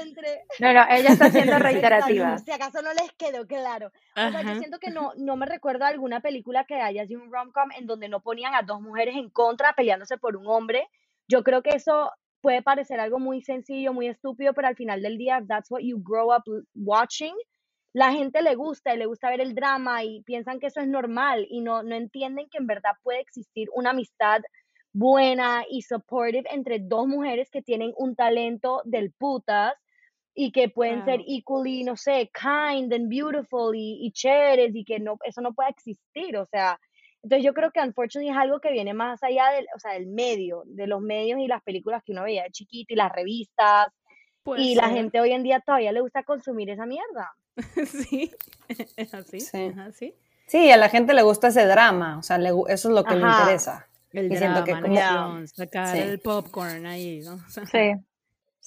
Entre, 0.01 0.45
No, 0.59 0.73
no, 0.73 0.85
ella 0.91 1.11
está 1.11 1.31
siendo 1.31 1.59
reiterativa. 1.59 2.39
Si 2.39 2.51
acaso 2.51 2.83
no 2.83 2.93
les 2.93 3.13
quedó 3.13 3.47
claro. 3.47 3.93
O 4.17 4.31
sea, 4.31 4.43
yo 4.43 4.59
siento 4.59 4.79
que 4.79 4.91
no, 4.91 5.13
no 5.17 5.37
me 5.37 5.47
recuerdo 5.47 5.85
alguna 5.85 6.21
película 6.21 6.65
que 6.65 6.75
haya 6.75 7.07
sido 7.07 7.23
un 7.23 7.33
rom-com 7.33 7.71
en 7.73 7.87
donde 7.87 8.09
no 8.09 8.21
ponían 8.21 8.55
a 8.55 8.63
dos 8.63 8.81
mujeres 8.81 9.17
en 9.17 9.31
contra 9.31 9.75
peleándose 9.75 10.19
por 10.19 10.37
un 10.37 10.47
hombre. 10.47 10.89
Yo 11.29 11.43
creo 11.43 11.63
que 11.63 11.71
eso 11.71 12.13
puede 12.41 12.63
parecer 12.63 13.01
algo 13.01 13.19
muy 13.19 13.43
sencillo, 13.43 13.93
muy 13.93 14.09
estúpido, 14.09 14.55
pero 14.55 14.69
al 14.69 14.77
final 14.77 15.03
del 15.03 15.19
día, 15.19 15.43
that's 15.49 15.71
what 15.71 15.81
you 15.81 16.01
grow 16.03 16.35
up 16.35 16.45
watching. 16.75 17.35
La 17.93 18.13
gente 18.13 18.43
le 18.43 18.55
gusta 18.55 18.95
y 18.95 18.99
le 18.99 19.07
gusta 19.07 19.31
ver 19.31 19.41
el 19.41 19.55
drama 19.55 20.05
y 20.05 20.23
piensan 20.23 20.61
que 20.61 20.67
eso 20.67 20.81
es 20.81 20.87
normal 20.87 21.47
y 21.49 21.63
no, 21.63 21.83
no 21.83 21.95
entienden 21.95 22.49
que 22.51 22.59
en 22.59 22.67
verdad 22.67 22.93
puede 23.03 23.21
existir 23.21 23.69
una 23.75 23.91
amistad 23.91 24.43
buena 24.93 25.65
y 25.69 25.83
supportive 25.83 26.49
entre 26.51 26.79
dos 26.79 27.07
mujeres 27.07 27.51
que 27.51 27.63
tienen 27.63 27.93
un 27.97 28.15
talento 28.17 28.81
del 28.85 29.13
putas 29.13 29.75
y 30.39 30.53
que 30.53 30.69
pueden 30.69 31.05
ser 31.07 31.21
equally, 31.27 31.83
no 31.83 31.97
sé, 31.97 32.31
kind 32.35 32.93
and 32.93 33.09
beautiful 33.09 33.75
y, 33.75 34.07
y 34.07 34.13
chéveres 34.13 34.75
y 34.75 34.85
que 34.85 35.01
no, 35.01 35.17
eso 35.25 35.41
no 35.41 35.55
puede 35.55 35.71
existir, 35.71 36.37
o 36.37 36.45
sea, 36.45 36.79
entonces 37.23 37.45
yo 37.45 37.55
creo 37.55 37.73
que 37.73 37.81
unfortunately 37.81 38.31
es 38.31 38.37
algo 38.37 38.61
que 38.61 38.71
viene 38.71 38.95
más 38.95 39.21
allá 39.23 39.51
del, 39.51 39.67
o 39.75 39.81
sea, 39.81 39.95
del 39.95 40.07
medio, 40.07 40.63
de 40.67 40.87
los 40.87 41.01
medios 41.01 41.41
y 41.41 41.49
las 41.49 41.63
películas 41.63 42.03
que 42.05 42.13
uno 42.13 42.23
veía 42.23 42.45
de 42.45 42.51
chiquito 42.51 42.93
y 42.93 42.97
las 42.97 43.11
revistas, 43.11 43.89
y 44.59 44.75
la 44.77 44.91
gente 44.91 45.21
hoy 45.21 45.33
en 45.33 45.43
día 45.43 45.61
todavía 45.61 45.91
le 45.91 46.03
gusta 46.03 46.23
consumir 46.23 46.71
esa 46.71 46.87
mierda. 46.87 47.33
sí, 47.87 48.31
es 48.97 49.15
así, 49.15 49.41
sí. 49.41 49.59
es 49.59 49.79
así. 49.79 50.15
Sí, 50.47 50.71
a 50.71 50.77
la 50.77 50.89
gente 50.89 51.15
le 51.15 51.23
gusta 51.23 51.49
ese 51.49 51.67
drama, 51.67 52.19
o 52.19 52.23
sea, 52.23 52.37
eso 52.37 52.69
es 52.69 52.85
lo 52.85 53.03
que 53.03 53.17
le 53.17 53.27
interesa. 53.27 53.89
El 54.13 54.29
drama, 54.29 54.65
que 54.65 54.73
como, 54.73 55.47
sacar 55.49 55.97
el 55.97 56.21
popcorn 56.21 56.87
ahí, 56.87 57.23
¿no? 57.25 57.39
sí. 57.73 57.95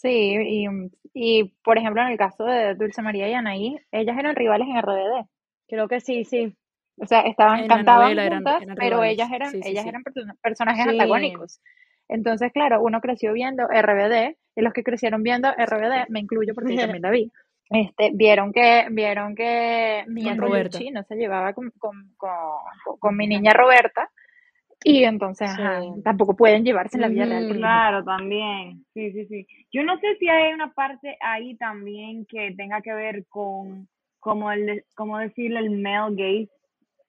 Sí, 0.02 0.36
y, 0.38 0.68
y, 1.14 1.44
por 1.64 1.78
ejemplo 1.78 2.02
en 2.02 2.10
el 2.10 2.18
caso 2.18 2.46
de 2.46 2.76
Dulce 2.76 3.02
María 3.02 3.28
y 3.28 3.34
Anaí, 3.34 3.78
ellas 3.92 4.18
eran 4.18 4.36
rivales 4.36 4.68
en 4.70 4.82
RBD. 4.82 5.28
Creo 5.68 5.88
que 5.88 6.00
sí, 6.00 6.24
sí. 6.24 6.56
O 6.98 7.06
sea, 7.06 7.22
estaban 7.22 7.68
cantaban 7.68 8.16
juntas, 8.18 8.64
pero 8.76 9.04
ellas 9.04 9.30
eran, 9.32 9.54
ellas 9.64 9.86
eran 9.86 10.04
personajes 10.42 10.88
antagónicos. 10.88 11.62
Entonces, 12.08 12.52
claro, 12.52 12.82
uno 12.82 13.02
creció 13.02 13.34
viendo 13.34 13.68
RBD, 13.68 14.36
y 14.56 14.62
los 14.62 14.74
que 14.74 14.84
crecieron 14.84 15.24
viendo 15.24 15.50
RBD, 15.52 16.10
me 16.10 16.20
incluyo 16.20 16.54
porque 16.54 16.76
yo 16.76 16.82
también 16.82 17.04
la 17.04 17.12
vi, 17.12 17.32
este, 17.70 18.12
vieron 18.14 18.52
que, 18.52 18.88
vieron 18.92 19.36
que 19.36 20.04
mi 20.08 20.34
Roberta 20.34 20.80
no 20.92 21.04
se 21.04 21.16
llevaba 21.16 21.54
con, 21.54 21.72
con, 21.78 22.16
con, 22.18 23.16
mi 23.16 23.28
niña 23.28 23.54
Roberta, 23.54 24.10
y 24.84 25.04
entonces 25.04 25.52
tampoco 26.04 26.36
pueden 26.36 26.64
llevarse 26.64 26.98
en 26.98 27.02
la 27.02 27.08
vida 27.10 27.26
real. 27.26 27.58
Claro, 27.58 28.04
también. 28.04 28.86
Sí, 28.94 29.12
sí, 29.12 29.26
sí. 29.26 29.48
Yo 29.72 29.84
no 29.84 30.00
sé 30.00 30.16
si 30.18 30.30
hay 30.30 30.54
una 30.54 30.74
parte 30.74 31.18
ahí 31.22 31.56
también 31.58 32.26
que 32.26 32.54
tenga 32.56 32.82
que 32.82 32.94
ver 32.94 33.26
con, 33.28 33.90
como 34.20 34.52
el, 34.52 34.86
como 34.96 35.18
decirle 35.18 35.60
el 35.60 35.82
male 35.82 36.16
gaze, 36.16 36.52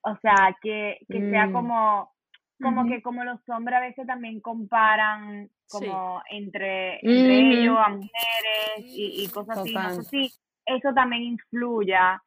o 0.03 0.17
sea, 0.21 0.57
que, 0.61 0.99
que 1.09 1.31
sea 1.31 1.47
mm. 1.47 1.53
como, 1.53 2.13
como 2.61 2.87
que 2.87 3.03
como 3.03 3.23
los 3.25 3.41
hombres 3.49 3.79
a 3.79 3.81
veces 3.81 4.07
también 4.07 4.41
comparan 4.41 5.49
como 5.69 6.21
entre, 6.31 6.99
entre 7.03 7.61
ellos 7.61 7.77
a 7.79 7.91
mujeres 7.91 8.79
y, 8.79 9.25
y 9.25 9.29
cosas 9.29 9.59
así. 9.59 9.75
No 9.75 9.91
sé 9.91 10.03
si 10.05 10.33
eso 10.67 10.93
también 10.93 11.23
influya 11.23 12.21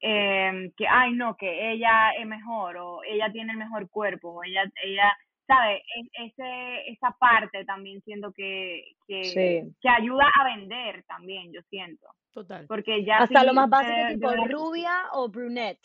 eh, 0.00 0.72
que, 0.76 0.86
ay, 0.88 1.12
no, 1.12 1.36
que 1.36 1.72
ella 1.72 2.10
es 2.18 2.26
mejor 2.26 2.76
o 2.76 3.02
ella 3.04 3.30
tiene 3.32 3.52
el 3.52 3.58
mejor 3.58 3.88
cuerpo 3.90 4.30
o 4.30 4.44
ella, 4.44 4.64
ella 4.84 5.16
¿sabes? 5.46 5.80
Ese, 6.12 6.90
esa 6.90 7.16
parte 7.18 7.64
también 7.64 8.02
siento 8.02 8.32
que, 8.32 8.82
que, 9.06 9.68
que, 9.80 9.88
ayuda 9.88 10.24
a 10.40 10.56
vender 10.56 11.04
también, 11.04 11.52
yo 11.52 11.60
siento. 11.70 12.06
Total. 12.32 12.66
Porque 12.66 13.04
ya 13.04 13.18
Hasta 13.18 13.44
lo 13.44 13.54
más 13.54 13.70
básico, 13.70 14.08
tipo 14.08 14.30
rubia 14.48 14.92
o 15.12 15.28
brunette. 15.28 15.80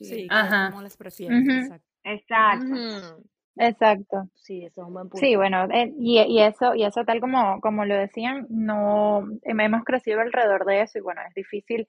Sí, 0.00 0.26
Ajá. 0.30 0.70
como 0.70 0.82
les 0.82 0.96
prefieres. 0.96 1.70
Exacto. 2.04 3.22
Exacto. 3.56 4.28
Sí, 4.36 4.64
eso 4.64 4.82
es 4.82 4.86
un 4.86 4.94
buen 4.94 5.08
punto. 5.08 5.26
Sí, 5.26 5.34
bueno, 5.34 5.64
eh, 5.72 5.92
y, 5.98 6.20
y, 6.20 6.40
eso, 6.40 6.76
y 6.76 6.84
eso 6.84 7.04
tal 7.04 7.20
como, 7.20 7.60
como 7.60 7.84
lo 7.84 7.96
decían, 7.96 8.46
no 8.48 9.26
hemos 9.42 9.84
crecido 9.84 10.20
alrededor 10.20 10.64
de 10.64 10.82
eso 10.82 10.98
y 10.98 11.00
bueno, 11.00 11.20
es 11.28 11.34
difícil, 11.34 11.88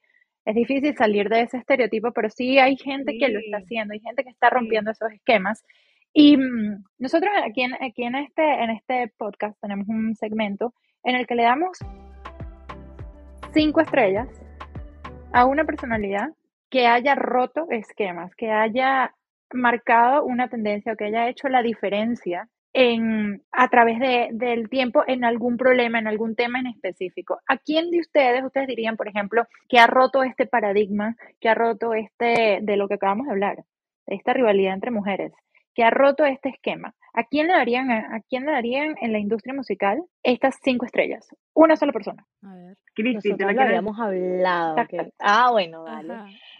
es 0.49 0.55
difícil 0.55 0.95
salir 0.97 1.29
de 1.29 1.41
ese 1.41 1.57
estereotipo, 1.57 2.11
pero 2.11 2.27
sí 2.29 2.57
hay 2.57 2.75
gente 2.75 3.17
que 3.19 3.29
lo 3.29 3.39
está 3.39 3.57
haciendo, 3.57 3.93
hay 3.93 3.99
gente 3.99 4.23
que 4.23 4.31
está 4.31 4.49
rompiendo 4.49 4.89
esos 4.89 5.11
esquemas. 5.11 5.63
Y 6.11 6.37
mm, 6.37 6.83
nosotros 6.97 7.31
aquí 7.45 7.61
en, 7.61 7.75
aquí 7.75 8.03
en 8.03 8.15
este, 8.15 8.63
en 8.63 8.71
este 8.71 9.13
podcast 9.15 9.55
tenemos 9.61 9.87
un 9.87 10.15
segmento 10.15 10.73
en 11.03 11.15
el 11.15 11.27
que 11.27 11.35
le 11.35 11.43
damos 11.43 11.77
cinco 13.53 13.81
estrellas 13.81 14.27
a 15.33 15.45
una 15.45 15.65
personalidad 15.65 16.29
que 16.71 16.87
haya 16.87 17.13
roto 17.13 17.67
esquemas, 17.69 18.33
que 18.35 18.49
haya 18.49 19.13
marcado 19.53 20.23
una 20.25 20.49
tendencia 20.49 20.93
o 20.93 20.95
que 20.95 21.05
haya 21.05 21.29
hecho 21.29 21.47
la 21.47 21.61
diferencia 21.61 22.49
en, 22.73 23.43
a 23.51 23.67
través 23.69 23.99
de, 23.99 24.29
del 24.31 24.69
tiempo 24.69 25.03
en 25.07 25.23
algún 25.23 25.57
problema, 25.57 25.99
en 25.99 26.07
algún 26.07 26.35
tema 26.35 26.59
en 26.59 26.67
específico. 26.67 27.39
¿A 27.47 27.57
quién 27.57 27.89
de 27.91 27.99
ustedes, 27.99 28.43
ustedes 28.43 28.67
dirían, 28.67 28.97
por 28.97 29.07
ejemplo, 29.07 29.45
que 29.67 29.79
ha 29.79 29.87
roto 29.87 30.23
este 30.23 30.45
paradigma, 30.45 31.15
que 31.39 31.49
ha 31.49 31.55
roto 31.55 31.93
este, 31.93 32.59
de 32.61 32.77
lo 32.77 32.87
que 32.87 32.95
acabamos 32.95 33.27
de 33.27 33.31
hablar, 33.31 33.63
de 34.07 34.15
esta 34.15 34.33
rivalidad 34.33 34.73
entre 34.73 34.91
mujeres, 34.91 35.33
que 35.73 35.83
ha 35.83 35.89
roto 35.89 36.25
este 36.25 36.49
esquema? 36.49 36.93
¿A 37.13 37.23
quién 37.23 37.47
le 37.47 37.53
darían, 37.53 37.89
a, 37.89 38.21
quién 38.29 38.45
le 38.45 38.51
darían 38.51 38.95
en 39.01 39.11
la 39.11 39.19
industria 39.19 39.53
musical 39.53 40.03
estas 40.21 40.59
cinco 40.61 40.85
estrellas? 40.85 41.27
Una 41.55 41.75
sola 41.75 41.91
persona. 41.91 42.25
A 42.43 42.55
ver. 42.55 42.77
Cristi, 42.93 43.35
te 43.35 43.51
lo 43.51 43.61
habíamos 43.61 43.99
hablado. 43.99 44.75
Ah, 45.17 45.49
bueno, 45.51 45.83
vale. 45.83 46.13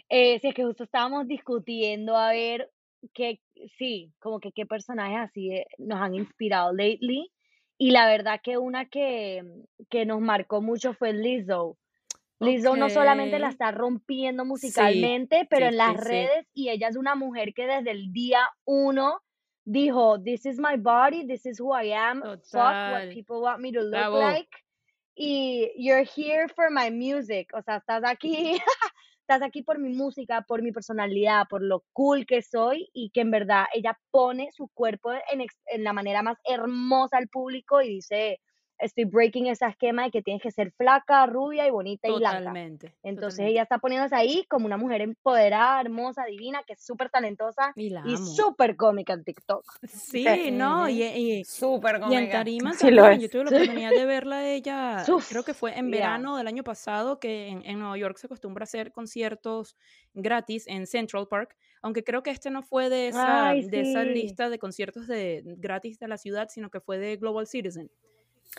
Eh, 0.08 0.40
si 0.40 0.48
es 0.48 0.54
que 0.54 0.64
justo 0.64 0.84
estábamos 0.84 1.28
discutiendo 1.28 2.16
a 2.16 2.30
ver 2.30 2.68
que 3.14 3.40
sí, 3.78 4.12
como 4.18 4.40
que 4.40 4.52
qué 4.52 4.66
personajes 4.66 5.30
así 5.30 5.52
eh, 5.52 5.66
nos 5.78 6.00
han 6.00 6.14
inspirado 6.14 6.72
lately. 6.72 7.30
Y 7.78 7.92
la 7.92 8.06
verdad 8.06 8.40
que 8.42 8.58
una 8.58 8.86
que, 8.86 9.42
que 9.88 10.04
nos 10.04 10.20
marcó 10.20 10.60
mucho 10.60 10.92
fue 10.92 11.12
Lizzo. 11.12 11.78
Lizzo 12.38 12.76
no 12.76 12.88
solamente 12.88 13.38
la 13.38 13.48
está 13.48 13.70
rompiendo 13.70 14.44
musicalmente, 14.44 15.46
pero 15.48 15.66
en 15.66 15.76
las 15.76 15.96
redes, 15.96 16.46
y 16.54 16.70
ella 16.70 16.88
es 16.88 16.96
una 16.96 17.14
mujer 17.14 17.52
que 17.54 17.66
desde 17.66 17.90
el 17.90 18.12
día 18.12 18.48
uno 18.64 19.20
dijo, 19.64 20.20
this 20.22 20.46
is 20.46 20.58
my 20.58 20.76
body, 20.76 21.26
this 21.26 21.44
is 21.46 21.60
who 21.60 21.74
I 21.74 21.92
am, 21.92 22.22
fuck 22.22 22.92
what 22.92 23.10
people 23.12 23.40
want 23.40 23.60
me 23.60 23.72
to 23.72 23.82
look 23.82 24.12
like. 24.14 24.50
Y 25.14 25.70
you're 25.76 26.04
here 26.04 26.48
for 26.48 26.70
my 26.70 26.90
music, 26.90 27.50
o 27.54 27.62
sea, 27.62 27.76
estás 27.76 28.02
aquí 28.04 28.58
estás 29.30 29.46
aquí 29.46 29.62
por 29.62 29.78
mi 29.78 29.90
música, 29.90 30.42
por 30.42 30.60
mi 30.60 30.72
personalidad, 30.72 31.46
por 31.48 31.62
lo 31.62 31.84
cool 31.92 32.26
que 32.26 32.42
soy 32.42 32.90
y 32.92 33.10
que 33.10 33.20
en 33.20 33.30
verdad 33.30 33.66
ella 33.72 33.96
pone 34.10 34.50
su 34.50 34.66
cuerpo 34.74 35.12
en, 35.12 35.46
en 35.66 35.84
la 35.84 35.92
manera 35.92 36.20
más 36.22 36.38
hermosa 36.44 37.16
al 37.18 37.28
público 37.28 37.80
y 37.80 37.88
dice, 37.88 38.40
estoy 38.80 39.04
breaking 39.04 39.46
ese 39.46 39.66
esquema 39.66 40.04
de 40.04 40.10
que 40.10 40.22
tienes 40.22 40.42
que 40.42 40.50
ser 40.50 40.72
flaca, 40.72 41.26
rubia 41.26 41.66
y 41.66 41.70
bonita 41.70 42.08
y 42.08 42.12
blanca. 42.12 42.38
Totalmente. 42.38 42.94
Entonces 43.02 43.46
ella 43.46 43.62
está 43.62 43.78
poniéndose 43.78 44.14
ahí 44.14 44.44
como 44.48 44.66
una 44.66 44.76
mujer 44.76 45.00
empoderada, 45.00 45.80
hermosa, 45.80 46.24
divina, 46.24 46.62
que 46.66 46.74
es 46.74 46.84
súper 46.84 47.10
talentosa 47.10 47.72
y, 47.76 47.90
súper 48.16 48.76
cómica 48.76 49.12
en 49.12 49.24
TikTok. 49.24 49.64
Sí, 49.86 50.50
no, 50.50 50.88
y, 50.88 51.44
súper 51.44 52.00
cómica. 52.00 52.20
Y 52.20 52.24
en 52.24 52.30
Tarima 52.30 52.72
también, 52.76 53.20
yo 53.20 53.28
tuve 53.28 53.44
la 53.44 53.50
oportunidad 53.50 53.90
de 53.90 54.06
verla 54.06 54.48
ella, 54.48 55.04
creo 55.28 55.44
que 55.44 55.54
fue 55.54 55.78
en 55.78 55.90
verano 55.90 56.36
del 56.36 56.46
año 56.46 56.64
pasado, 56.64 57.18
que 57.18 57.48
en, 57.48 57.62
en 57.64 57.78
Nueva 57.78 57.96
York 57.98 58.16
se 58.18 58.26
acostumbra 58.26 58.62
a 58.62 58.64
hacer 58.64 58.92
conciertos 58.92 59.76
gratis 60.14 60.66
en 60.66 60.86
Central 60.86 61.26
Park, 61.28 61.56
aunque 61.82 62.04
creo 62.04 62.22
que 62.22 62.30
este 62.30 62.50
no 62.50 62.62
fue 62.62 62.88
de 62.88 63.08
esa, 63.08 63.52
de 63.52 63.80
esa 63.80 64.04
lista 64.04 64.50
de 64.50 64.58
conciertos 64.58 65.06
de 65.06 65.42
gratis 65.58 65.98
de 65.98 66.08
la 66.08 66.18
ciudad, 66.18 66.48
sino 66.50 66.70
que 66.70 66.80
fue 66.80 66.98
de 66.98 67.16
Global 67.16 67.46
Citizen. 67.46 67.90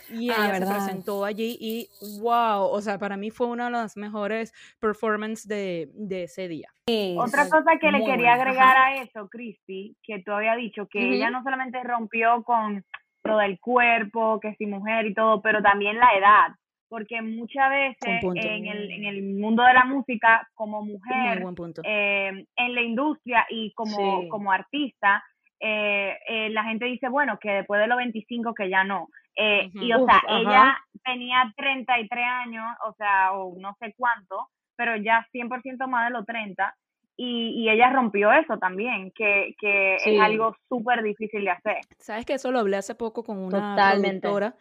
Y 0.09 0.29
ah, 0.29 0.35
ella 0.47 0.55
se 0.55 0.65
presentó 0.65 1.25
allí 1.25 1.57
y 1.59 1.89
wow, 2.21 2.63
o 2.63 2.81
sea, 2.81 2.97
para 2.97 3.17
mí 3.17 3.29
fue 3.29 3.47
una 3.47 3.65
de 3.65 3.71
las 3.71 3.97
mejores 3.97 4.53
performances 4.79 5.47
de, 5.47 5.89
de 5.93 6.23
ese 6.23 6.47
día. 6.47 6.69
Otra 7.17 7.49
cosa 7.49 7.77
que 7.79 7.91
le 7.91 8.03
quería 8.03 8.33
agregar 8.33 8.75
a 8.77 9.01
eso, 9.01 9.27
Cristi, 9.29 9.95
que 10.03 10.21
tú 10.23 10.31
había 10.31 10.55
dicho, 10.55 10.87
que 10.87 11.15
ella 11.15 11.29
no 11.29 11.43
solamente 11.43 11.81
rompió 11.83 12.43
con 12.43 12.83
lo 13.23 13.37
del 13.37 13.59
cuerpo, 13.59 14.39
que 14.39 14.55
si 14.55 14.65
mujer 14.65 15.05
y 15.05 15.13
todo, 15.13 15.41
pero 15.41 15.61
también 15.61 15.97
la 15.97 16.09
edad, 16.17 16.55
porque 16.89 17.21
muchas 17.21 17.69
veces 17.69 18.23
en 18.23 18.67
el, 18.67 18.91
en 18.91 19.05
el 19.05 19.23
mundo 19.23 19.63
de 19.63 19.73
la 19.73 19.85
música, 19.85 20.49
como 20.53 20.83
mujer, 20.83 21.45
eh, 21.83 22.45
en 22.55 22.75
la 22.75 22.81
industria 22.81 23.45
y 23.49 23.73
como, 23.73 24.27
como 24.29 24.51
artista, 24.51 25.23
eh, 25.61 26.17
eh, 26.27 26.49
la 26.49 26.63
gente 26.63 26.85
dice, 26.85 27.07
bueno, 27.07 27.37
que 27.39 27.51
después 27.51 27.79
de 27.79 27.87
los 27.87 27.97
25 27.97 28.53
que 28.53 28.69
ya 28.69 28.83
no. 28.83 29.09
Eh, 29.35 29.69
y 29.73 29.93
o 29.93 30.05
sea, 30.05 30.21
ella 30.27 30.77
tenía 31.05 31.53
33 31.55 32.25
años, 32.25 32.65
o 32.85 32.93
sea, 32.93 33.33
o 33.33 33.55
no 33.59 33.75
sé 33.79 33.93
cuánto, 33.95 34.49
pero 34.75 34.95
ya 34.97 35.27
100% 35.31 35.87
más 35.87 36.07
de 36.07 36.13
los 36.17 36.25
30. 36.25 36.75
Y, 37.17 37.49
y, 37.63 37.69
ella 37.69 37.91
rompió 37.91 38.31
eso 38.31 38.57
también, 38.57 39.11
que, 39.11 39.53
que 39.59 39.97
es 39.97 40.19
algo 40.19 40.55
súper 40.67 41.03
difícil 41.03 41.43
de 41.43 41.51
hacer. 41.51 41.77
Sabes 41.99 42.25
que 42.25 42.33
eso 42.33 42.51
lo 42.51 42.59
hablé 42.59 42.77
hace 42.77 42.95
poco 42.95 43.23
con 43.23 43.37
una 43.37 43.75
productora 43.75 44.55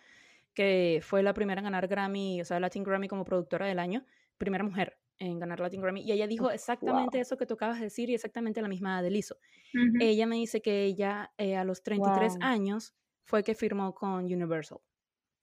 que 0.54 1.00
fue 1.02 1.22
la 1.22 1.32
primera 1.32 1.60
en 1.60 1.64
ganar 1.64 1.88
Grammy, 1.88 2.42
o 2.42 2.44
sea, 2.44 2.60
Latin 2.60 2.84
Grammy 2.84 3.08
como 3.08 3.24
productora 3.24 3.66
del 3.66 3.78
año, 3.78 4.02
primera 4.40 4.64
mujer 4.64 4.98
en 5.18 5.38
ganar 5.38 5.60
Latin 5.60 5.82
Grammy. 5.82 6.02
Y 6.02 6.12
ella 6.12 6.26
dijo 6.26 6.50
exactamente 6.50 7.20
eso 7.20 7.36
que 7.36 7.46
tú 7.46 7.54
acabas 7.54 7.78
de 7.78 7.84
decir 7.84 8.10
y 8.10 8.14
exactamente 8.14 8.60
la 8.62 8.68
misma 8.68 9.02
de 9.02 9.10
Lizzo. 9.10 9.36
Ella 10.00 10.26
me 10.26 10.36
dice 10.36 10.62
que 10.62 10.84
ella 10.84 11.30
eh, 11.36 11.56
a 11.56 11.64
los 11.64 11.82
33 11.82 12.38
años 12.40 12.94
fue 13.26 13.44
que 13.44 13.54
firmó 13.54 13.94
con 13.94 14.24
Universal. 14.24 14.78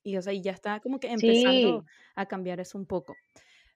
Y 0.04 0.18
o 0.18 0.22
sea, 0.22 0.34
y 0.34 0.42
ya 0.42 0.52
está 0.52 0.80
como 0.80 1.00
que 1.00 1.12
empezando 1.12 1.86
a 2.16 2.26
cambiar 2.26 2.60
eso 2.60 2.78
un 2.78 2.88
poco. 2.88 3.16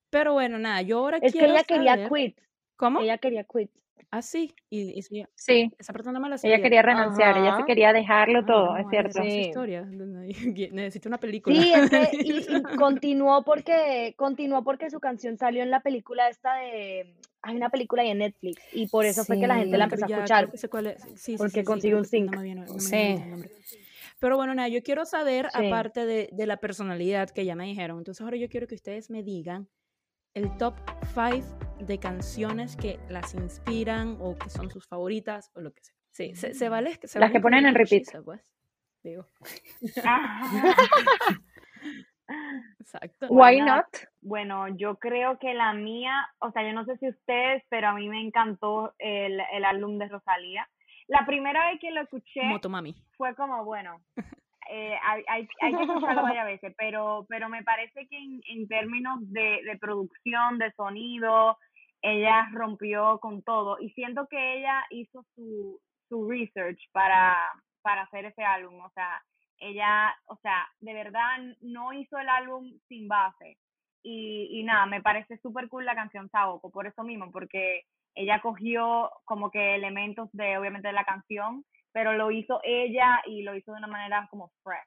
Pero 0.10 0.34
bueno, 0.34 0.58
nada, 0.58 0.82
yo 0.82 0.98
ahora 0.98 1.18
es 1.22 1.32
quiero 1.32 1.48
que 1.48 1.54
ella 1.54 1.64
quería 1.64 2.10
quit. 2.10 2.42
¿Cómo? 2.76 3.00
Ella 3.02 3.18
quería 3.18 3.44
quit. 3.44 3.72
Ah, 4.14 4.22
sí. 4.22 4.54
Y, 4.70 4.98
y 5.00 5.02
sí, 5.04 5.24
Sí, 5.36 5.72
esa 5.80 5.94
persona 5.94 6.20
me 6.20 6.28
la 6.28 6.36
ella 6.36 6.42
sabía. 6.42 6.62
quería 6.62 6.82
renunciar, 6.82 7.38
ella 7.38 7.52
se 7.52 7.58
Ajá. 7.58 7.66
quería 7.66 7.94
dejarlo 7.94 8.40
Ah, 8.40 8.46
todo, 8.46 8.66
no, 8.74 8.78
es 8.78 8.86
cierto. 8.90 9.22
Sí. 9.24 9.40
historias. 9.40 9.88
Necesito 9.90 11.08
una 11.08 11.18
película. 11.18 11.56
Sí, 11.56 11.72
es 11.74 11.90
que, 11.90 12.10
y, 12.22 12.58
y 12.58 12.62
continuó 12.78 13.44
porque, 13.46 14.14
continuó 14.18 14.64
porque 14.66 14.90
su 14.90 15.00
canción 15.00 15.38
salió 15.38 15.64
en 15.64 15.72
la 15.72 15.80
película 15.82 16.28
esta 16.28 16.56
de, 16.56 17.16
hay 17.42 17.56
una 17.56 17.70
película 17.70 18.02
ahí 18.02 18.10
en 18.10 18.18
Netflix, 18.18 18.62
y 18.74 18.88
por 18.88 19.06
eso 19.06 19.24
fue 19.24 19.40
que 19.40 19.48
la 19.48 19.56
gente 19.56 19.78
la 19.78 19.86
empezó 19.86 20.06
a 20.06 20.08
ya, 20.10 20.16
escuchar. 20.18 20.40
creo 20.44 20.52
que 20.52 20.58
sé 20.58 20.70
cuál 20.70 20.88
es. 20.88 21.02
Sí, 21.02 21.10
sí, 21.16 21.38
porque 21.38 21.52
sí, 21.54 21.60
sí, 21.60 21.66
consiguió 21.66 21.98
un 21.98 22.04
que 22.04 22.20
no 22.22 22.28
sync. 22.32 22.36
me 22.36 22.44
viene- 22.44 22.66
no 22.66 22.80
Sí. 22.80 23.16
Pero 24.20 24.36
bueno, 24.38 24.54
nada, 24.54 24.68
yo 24.68 24.84
quiero 24.84 25.06
saber, 25.06 25.48
Sí. 25.58 25.66
aparte 25.68 26.06
de, 26.06 26.30
de 26.32 26.46
la 26.46 26.58
personalidad 26.58 27.30
que 27.30 27.46
ya 27.46 27.56
me 27.56 27.66
dijeron, 27.66 27.98
entonces 28.00 28.22
ahora 28.22 28.38
yo 28.38 28.50
quiero 28.50 28.68
que 28.68 28.76
ustedes 28.76 29.10
me 29.10 29.24
digan 29.24 29.68
el 30.34 30.56
top 30.58 30.76
5 31.14 31.78
de 31.80 32.00
canciones 32.00 32.76
que 32.76 33.00
las 33.10 33.34
inspiran 33.34 34.18
o 34.20 34.38
que 34.38 34.50
son 34.50 34.70
sus 34.70 34.88
favoritas 34.88 35.52
o 35.56 35.62
lo 35.62 35.74
que 35.74 35.84
sea. 35.84 35.96
Sí, 36.12 36.36
se, 36.36 36.54
se 36.54 36.70
vale. 36.70 37.00
Se 37.04 37.20
Las 37.20 37.30
vale 37.30 37.34
que 37.34 37.42
ponen 37.42 37.66
en 37.66 37.76
repeat. 37.76 38.04
Sheisa, 38.04 38.22
pues. 38.22 38.42
Digo, 39.04 39.28
exacto. 42.80 43.28
Why 43.30 43.58
Bueno, 43.58 43.76
not? 43.78 43.86
Bueno, 44.22 44.68
yo 44.78 44.98
creo 45.00 45.40
que 45.40 45.54
la 45.54 45.74
mía, 45.74 46.14
o 46.40 46.52
sea, 46.52 46.64
yo 46.64 46.74
no 46.74 46.86
sé 46.86 46.98
si 46.98 47.10
ustedes, 47.10 47.64
pero 47.70 47.90
a 47.90 47.94
mí 47.94 48.08
me 48.10 48.22
encantó 48.22 48.94
el, 49.00 49.40
el 49.54 49.66
álbum 49.66 49.98
de 49.98 50.08
Rosalía. 50.08 50.68
La 51.08 51.26
primera 51.26 51.70
vez 51.72 51.80
que 51.82 51.92
lo 51.92 52.02
escuché 52.02 52.44
Motomami. 52.44 52.96
fue 53.18 53.36
como, 53.36 53.66
bueno, 53.66 54.02
eh, 54.74 54.98
hay, 55.04 55.24
hay, 55.28 55.48
que 55.76 55.84
escucharlo 55.84 56.22
varias 56.24 56.46
veces, 56.46 56.74
pero, 56.78 57.26
pero 57.28 57.50
me 57.50 57.62
parece 57.62 58.08
que 58.08 58.18
en, 58.18 58.42
en 58.48 58.68
términos 58.70 59.20
de, 59.32 59.62
de 59.66 59.78
producción, 59.78 60.58
de 60.60 60.72
sonido, 60.72 61.58
ella 62.02 62.48
rompió 62.54 63.20
con 63.20 63.44
todo 63.44 63.78
y 63.82 63.90
siento 63.90 64.28
que 64.30 64.60
ella 64.60 64.86
hizo 64.90 65.26
su, 65.36 65.78
su 66.08 66.30
research 66.30 66.80
para, 66.94 67.38
para 67.82 68.04
hacer 68.04 68.26
ese 68.26 68.44
álbum, 68.44 68.80
o 68.80 68.90
sea, 68.92 69.22
ella, 69.58 70.16
o 70.28 70.38
sea, 70.38 70.68
de 70.80 70.94
verdad 70.94 71.38
no 71.60 71.92
hizo 71.92 72.18
el 72.18 72.30
álbum 72.30 72.72
sin 72.88 73.10
base 73.10 73.58
y, 74.04 74.48
y 74.52 74.64
nada, 74.64 74.86
me 74.86 75.02
parece 75.02 75.38
súper 75.40 75.68
cool 75.68 75.86
la 75.86 75.96
canción 75.96 76.30
Saoko, 76.30 76.72
por 76.72 76.88
eso 76.88 77.04
mismo, 77.04 77.30
porque 77.30 77.84
ella 78.16 78.42
cogió 78.42 79.12
como 79.26 79.52
que 79.52 79.76
elementos 79.76 80.30
de, 80.32 80.58
obviamente, 80.58 80.88
de 80.88 80.94
la 80.94 81.04
canción, 81.04 81.66
pero 81.94 82.14
lo 82.14 82.32
hizo 82.32 82.60
ella 82.64 83.22
y 83.26 83.42
lo 83.44 83.56
hizo 83.56 83.72
de 83.72 83.78
una 83.78 83.88
manera 83.88 84.28
como 84.30 84.52
fresh. 84.64 84.80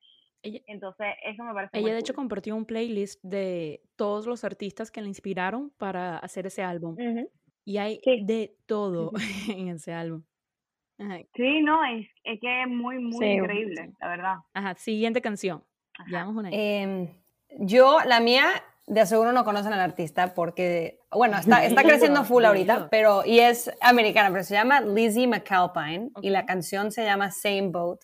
Ella- 0.42 0.60
Entonces, 0.66 1.06
eso 1.24 1.42
me 1.42 1.54
parece 1.54 1.70
Ella 1.76 1.82
muy 1.82 1.90
de 1.92 1.98
hecho 1.98 2.12
cool. 2.14 2.22
compartió 2.24 2.54
un 2.56 2.66
playlist 2.66 3.22
de 3.24 3.82
todos 3.96 4.26
los 4.26 4.44
artistas 4.44 4.90
que 4.90 5.00
la 5.00 5.08
inspiraron 5.08 5.70
para 5.78 6.18
hacer 6.18 6.46
ese 6.46 6.62
álbum. 6.62 6.94
Ujú. 6.98 7.30
Y 7.64 7.78
hay 7.78 7.98
Sí. 8.04 8.22
de 8.24 8.56
todo 8.66 9.10
en 9.58 9.68
ese 9.68 9.92
álbum. 9.94 10.22
Ajá, 10.98 11.18
Sí, 11.34 11.60
no, 11.62 11.82
es, 11.84 12.06
es 12.24 12.38
que 12.40 12.62
es 12.62 12.68
muy, 12.68 12.98
muy 12.98 13.18
Sí, 13.24 13.32
increíble, 13.32 13.86
sí. 13.88 13.92
la 14.00 14.08
verdad. 14.08 14.34
Ajá, 14.52 14.74
siguiente 14.76 15.20
canción. 15.22 15.64
Ajá. 15.98 16.08
Llevamos 16.10 16.36
una 16.36 16.48
ahí. 16.50 16.54
Em, 16.56 17.08
yo, 17.60 17.98
la 18.06 18.20
mía, 18.20 18.44
de 18.86 19.06
seguro 19.06 19.32
no 19.32 19.44
conocen 19.44 19.72
al 19.72 19.80
artista 19.80 20.34
porque, 20.34 21.00
bueno, 21.10 21.38
está, 21.38 21.64
está 21.64 21.82
creciendo 21.84 22.24
full 22.24 22.44
ahorita, 22.44 22.88
pero, 22.90 23.24
y 23.24 23.40
es 23.40 23.70
americana, 23.80 24.30
pero 24.30 24.44
se 24.44 24.54
llama 24.54 24.80
Lizzie 24.80 25.26
McAlpine 25.26 26.10
y 26.20 26.30
la 26.30 26.44
canción 26.44 26.92
se 26.92 27.04
llama 27.04 27.30
Same 27.30 27.68
Boat. 27.68 28.00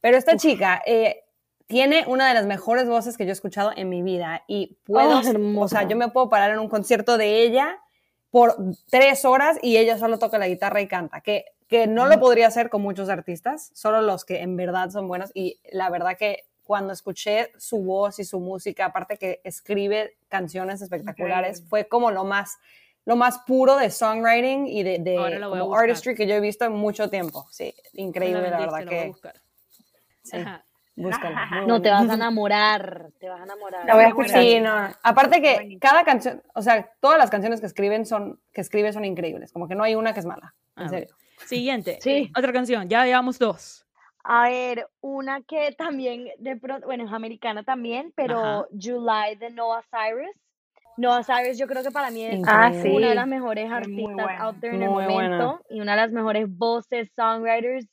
Pero 0.00 0.16
esta 0.16 0.36
chica 0.36 0.80
eh, 0.86 1.24
tiene 1.66 2.04
una 2.06 2.28
de 2.28 2.34
las 2.34 2.46
mejores 2.46 2.88
voces 2.88 3.16
que 3.16 3.24
yo 3.24 3.30
he 3.30 3.32
escuchado 3.32 3.72
en 3.76 3.88
mi 3.88 4.02
vida 4.02 4.44
y 4.46 4.78
puedo, 4.84 5.20
Oh, 5.20 5.60
o 5.60 5.68
sea, 5.68 5.86
yo 5.86 5.96
me 5.96 6.08
puedo 6.08 6.28
parar 6.28 6.52
en 6.52 6.58
un 6.58 6.68
concierto 6.68 7.18
de 7.18 7.42
ella 7.42 7.78
por 8.30 8.56
tres 8.90 9.24
horas 9.24 9.58
y 9.60 9.76
ella 9.76 9.98
solo 9.98 10.18
toca 10.18 10.38
la 10.38 10.48
guitarra 10.48 10.80
y 10.80 10.86
canta, 10.86 11.20
que, 11.20 11.46
que 11.68 11.86
no 11.86 12.06
lo 12.06 12.18
podría 12.20 12.46
hacer 12.46 12.70
con 12.70 12.82
muchos 12.82 13.08
artistas, 13.08 13.70
solo 13.74 14.00
los 14.02 14.24
que 14.24 14.40
en 14.40 14.56
verdad 14.56 14.90
son 14.90 15.08
buenos 15.08 15.30
y 15.34 15.60
la 15.72 15.90
verdad 15.90 16.16
que 16.16 16.44
cuando 16.70 16.92
escuché 16.92 17.50
su 17.58 17.82
voz 17.82 18.20
y 18.20 18.24
su 18.24 18.38
música, 18.38 18.84
aparte 18.84 19.16
que 19.16 19.40
escribe 19.42 20.18
canciones 20.28 20.80
espectaculares, 20.80 21.64
fue 21.68 21.88
como 21.88 22.12
lo 22.12 22.22
más, 22.22 22.60
lo 23.04 23.16
más 23.16 23.38
puro 23.38 23.74
de 23.74 23.90
songwriting 23.90 24.68
y 24.68 24.84
de, 24.84 25.40
como 25.42 25.74
artistry 25.74 26.14
que 26.14 26.28
yo 26.28 26.36
he 26.36 26.40
visto 26.40 26.64
en 26.66 26.70
mucho 26.74 27.10
tiempo. 27.10 27.48
Sí, 27.50 27.74
increíble, 27.94 28.48
la, 28.50 28.60
verdad 28.60 28.86
que 28.86 29.12
sí, 30.22 30.36
búscala. 30.94 31.64
No, 31.66 31.82
te 31.82 31.90
vas 31.90 32.08
a 32.08 32.14
enamorar, 32.14 33.10
te 33.18 33.28
vas 33.28 33.40
a 33.40 33.42
enamorar. 33.42 33.84
La 33.84 33.96
voy 33.96 34.04
a 34.04 34.06
escuchar. 34.06 34.40
Sí, 34.40 34.60
no. 34.60 34.90
Aparte 35.02 35.42
que 35.42 35.76
cada 35.80 36.04
canción, 36.04 36.40
o 36.54 36.62
sea, 36.62 36.88
todas 37.00 37.18
las 37.18 37.30
canciones 37.30 37.58
que 37.58 37.66
escriben 37.66 38.06
son, 38.06 38.38
que 38.52 38.60
escribe 38.60 38.92
son 38.92 39.04
increíbles, 39.04 39.50
como 39.52 39.66
que 39.66 39.74
no 39.74 39.82
hay 39.82 39.96
una 39.96 40.14
que 40.14 40.20
es 40.20 40.26
mala, 40.26 40.54
en 40.76 40.84
Ah, 40.84 40.88
serio. 40.88 41.16
Siguiente. 41.46 41.98
Sí. 42.00 42.30
Otra 42.38 42.52
canción. 42.52 42.88
Ya 42.88 43.04
llevamos 43.06 43.40
dos. 43.40 43.84
A 44.24 44.48
ver, 44.48 44.86
una 45.00 45.42
que 45.42 45.72
también 45.72 46.28
de 46.38 46.56
pronto, 46.56 46.86
bueno, 46.86 47.04
es 47.06 47.12
americana 47.12 47.62
también, 47.64 48.12
pero 48.14 48.38
Ajá. 48.38 48.66
July 48.70 49.36
de 49.38 49.50
Noah 49.50 49.82
Cyrus. 49.90 50.36
Noah 50.98 51.22
Cyrus 51.24 51.56
yo 51.58 51.66
creo 51.66 51.82
que 51.82 51.90
para 51.90 52.10
mí 52.10 52.24
es 52.26 52.42
Ah, 52.46 52.72
sí. 52.74 52.88
una 52.88 53.08
de 53.08 53.14
las 53.14 53.26
mejores 53.26 53.70
artistas 53.70 54.12
buena. 54.14 54.38
out 54.42 54.60
there 54.60 54.74
en 54.76 54.82
el 54.82 54.88
buena. 54.90 55.08
momento 55.10 55.60
y 55.70 55.80
una 55.80 55.92
de 55.92 56.02
las 56.02 56.12
mejores 56.12 56.46
voces, 56.48 57.10
songwriters 57.16 57.86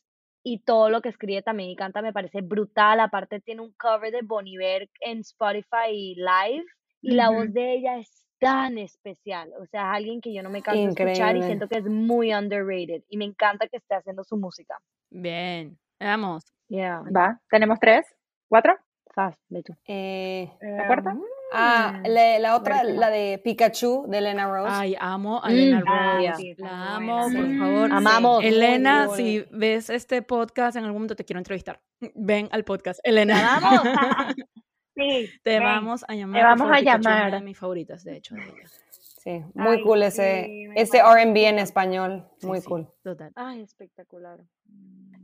y 0.44 0.60
todo 0.60 0.90
lo 0.90 1.02
que 1.02 1.10
escribe 1.10 1.42
también 1.42 1.70
y 1.70 1.76
canta 1.78 2.02
me 2.02 2.12
parece 2.12 2.42
brutal. 2.42 3.00
Aparte 3.00 3.40
tiene 3.40 3.62
un 3.62 3.72
cover 3.74 4.12
de 4.12 4.22
Bon 4.24 4.46
Iver 4.46 4.90
en 5.02 5.20
Spotify 5.20 6.16
Live 6.16 6.66
y 7.02 7.12
la 7.14 7.30
voz 7.30 7.54
de 7.54 7.74
ella 7.76 7.98
es 8.00 8.26
tan 8.40 8.78
especial. 8.78 9.52
O 9.62 9.66
sea, 9.68 9.82
es 9.92 9.96
alguien 9.98 10.20
que 10.20 10.34
yo 10.34 10.44
no 10.44 10.50
me 10.50 10.62
canso 10.62 10.82
de 10.82 10.88
escuchar 10.90 11.38
y 11.38 11.44
siento 11.44 11.68
que 11.70 11.78
es 11.80 11.86
muy 11.86 12.34
underrated 12.34 13.04
y 13.08 13.18
me 13.18 13.26
encanta 13.26 13.68
que 13.68 13.78
esté 13.78 13.96
haciendo 13.96 14.24
su 14.26 14.36
música. 14.36 14.78
Bien. 15.10 15.78
Vamos. 16.00 16.46
Yeah, 16.70 17.02
Va, 17.16 17.40
tenemos 17.50 17.80
tres, 17.80 18.06
cuatro, 18.50 18.74
fast, 19.16 19.40
ve 19.50 19.64
tú. 19.64 19.74
Eh, 19.88 20.52
¿la 20.62 20.86
cuarta? 20.88 21.12
Em, 21.12 21.22
ah, 21.54 22.02
la, 22.06 22.40
la 22.40 22.56
otra, 22.58 22.78
Buenísima. 22.80 23.00
la 23.08 23.10
de 23.10 23.42
Pikachu, 23.44 24.06
de 24.08 24.18
Elena 24.18 24.48
Rose. 24.48 24.70
Ay, 24.70 24.96
amo 25.00 25.42
a 25.44 25.48
Mm. 25.48 25.52
Elena 25.52 25.84
Ah, 25.88 26.12
Rose. 26.12 26.22
yeah. 26.24 26.36
sí, 26.36 26.50
está 26.52 26.66
La 26.66 26.96
amo, 26.98 27.22
buena. 27.30 27.40
por 27.40 27.58
favor. 27.58 27.92
Amamos. 27.94 28.36
muy, 28.44 28.48
Elena, 28.48 29.06
muy 29.08 29.16
si 29.16 29.46
ves 29.52 29.90
este 29.90 30.22
podcast, 30.22 30.76
en 30.78 30.84
algún 30.84 30.98
momento 30.98 31.16
te 31.16 31.24
quiero 31.24 31.40
entrevistar. 31.40 31.80
Ven 32.16 32.50
al 32.52 32.64
podcast. 32.66 33.00
Elena. 33.04 33.36
¿La 33.42 33.60
vamos? 33.60 33.84
Sí, 35.00 35.30
Te 35.44 35.52
ven. 35.60 35.64
vamos 35.64 36.04
a 36.08 36.16
llamar. 36.16 36.42
Te 36.42 36.44
vamos 36.44 36.60
favor, 36.62 36.74
a 36.76 36.80
Pikachu, 36.80 37.00
Una 37.02 37.16
llamar. 37.20 37.32
de 37.34 37.42
mis 37.46 37.58
favoritas, 37.60 38.04
de 38.04 38.16
hecho. 38.18 38.34
de. 38.34 38.42
Sí, 38.90 39.44
muy 39.54 39.78
Ay, 39.78 39.84
cool 39.84 40.02
ese, 40.02 40.70
ese 40.76 40.98
R&B 40.98 41.48
en 41.50 41.60
español, 41.60 42.28
muy 42.42 42.62
sí, 42.62 42.66
cool. 42.68 42.88
Total. 43.04 43.32
Ay, 43.36 43.62
espectacular. 43.62 44.40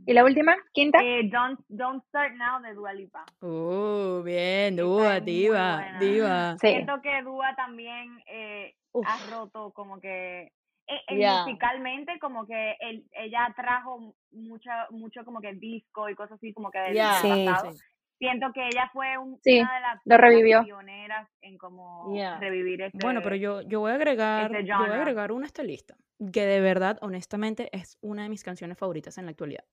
¿Y 0.06 0.12
la 0.12 0.24
última? 0.24 0.54
¿Quinta? 0.72 0.98
Eh, 1.02 1.28
don't, 1.30 1.60
don't 1.68 2.04
Start 2.08 2.34
Now 2.34 2.60
de 2.62 2.74
Dua 2.74 2.92
Lipa. 2.92 3.24
Uh, 3.40 4.22
bien, 4.22 4.76
Dua, 4.76 5.20
diva, 5.20 5.96
diva. 6.00 6.56
Sí. 6.60 6.68
Siento 6.68 7.00
que 7.02 7.22
Dua 7.22 7.54
también 7.56 8.18
eh, 8.26 8.74
ha 9.06 9.30
roto 9.30 9.72
como 9.72 9.98
que 10.00 10.52
eh, 10.86 11.00
eh, 11.08 11.16
Yeah. 11.16 11.44
musicalmente 11.46 12.18
como 12.18 12.46
que 12.46 12.76
el- 12.80 13.06
ella 13.12 13.50
trajo 13.56 14.14
mucha 14.32 14.86
mucho 14.90 15.24
como 15.24 15.40
que 15.40 15.54
disco 15.54 16.10
y 16.10 16.14
cosas 16.14 16.32
así 16.36 16.52
como 16.52 16.70
que 16.70 16.78
del 16.80 16.92
Yeah. 16.92 17.14
Sí, 17.22 17.46
pasado. 17.46 17.72
sí. 17.72 17.78
Siento 18.18 18.52
que 18.52 18.66
ella 18.68 18.90
fue 18.92 19.16
un- 19.18 19.38
Sí, 19.42 19.60
una 19.60 19.74
de 19.74 19.80
las, 19.80 20.00
lo 20.04 20.16
revivió. 20.18 20.58
las 20.58 20.66
pioneras 20.66 21.28
en 21.40 21.56
como 21.56 22.14
Yeah. 22.14 22.38
revivir 22.38 22.82
este 22.82 22.98
Bueno, 23.02 23.22
pero 23.22 23.36
yo, 23.36 23.62
yo 23.62 23.80
voy 23.80 23.92
a 23.92 23.94
agregar, 23.94 24.54
ese 24.54 24.66
yo 24.66 24.76
voy 24.78 24.90
a 24.90 24.94
agregar 24.96 25.32
una 25.32 25.46
a 25.46 25.48
esta 25.48 25.62
lista, 25.62 25.96
que 26.32 26.42
de 26.44 26.60
verdad, 26.60 26.98
honestamente, 27.00 27.70
es 27.72 27.96
una 28.02 28.22
de 28.24 28.28
mis 28.28 28.44
canciones 28.44 28.76
favoritas 28.78 29.16
en 29.18 29.24
la 29.24 29.30
actualidad. 29.30 29.64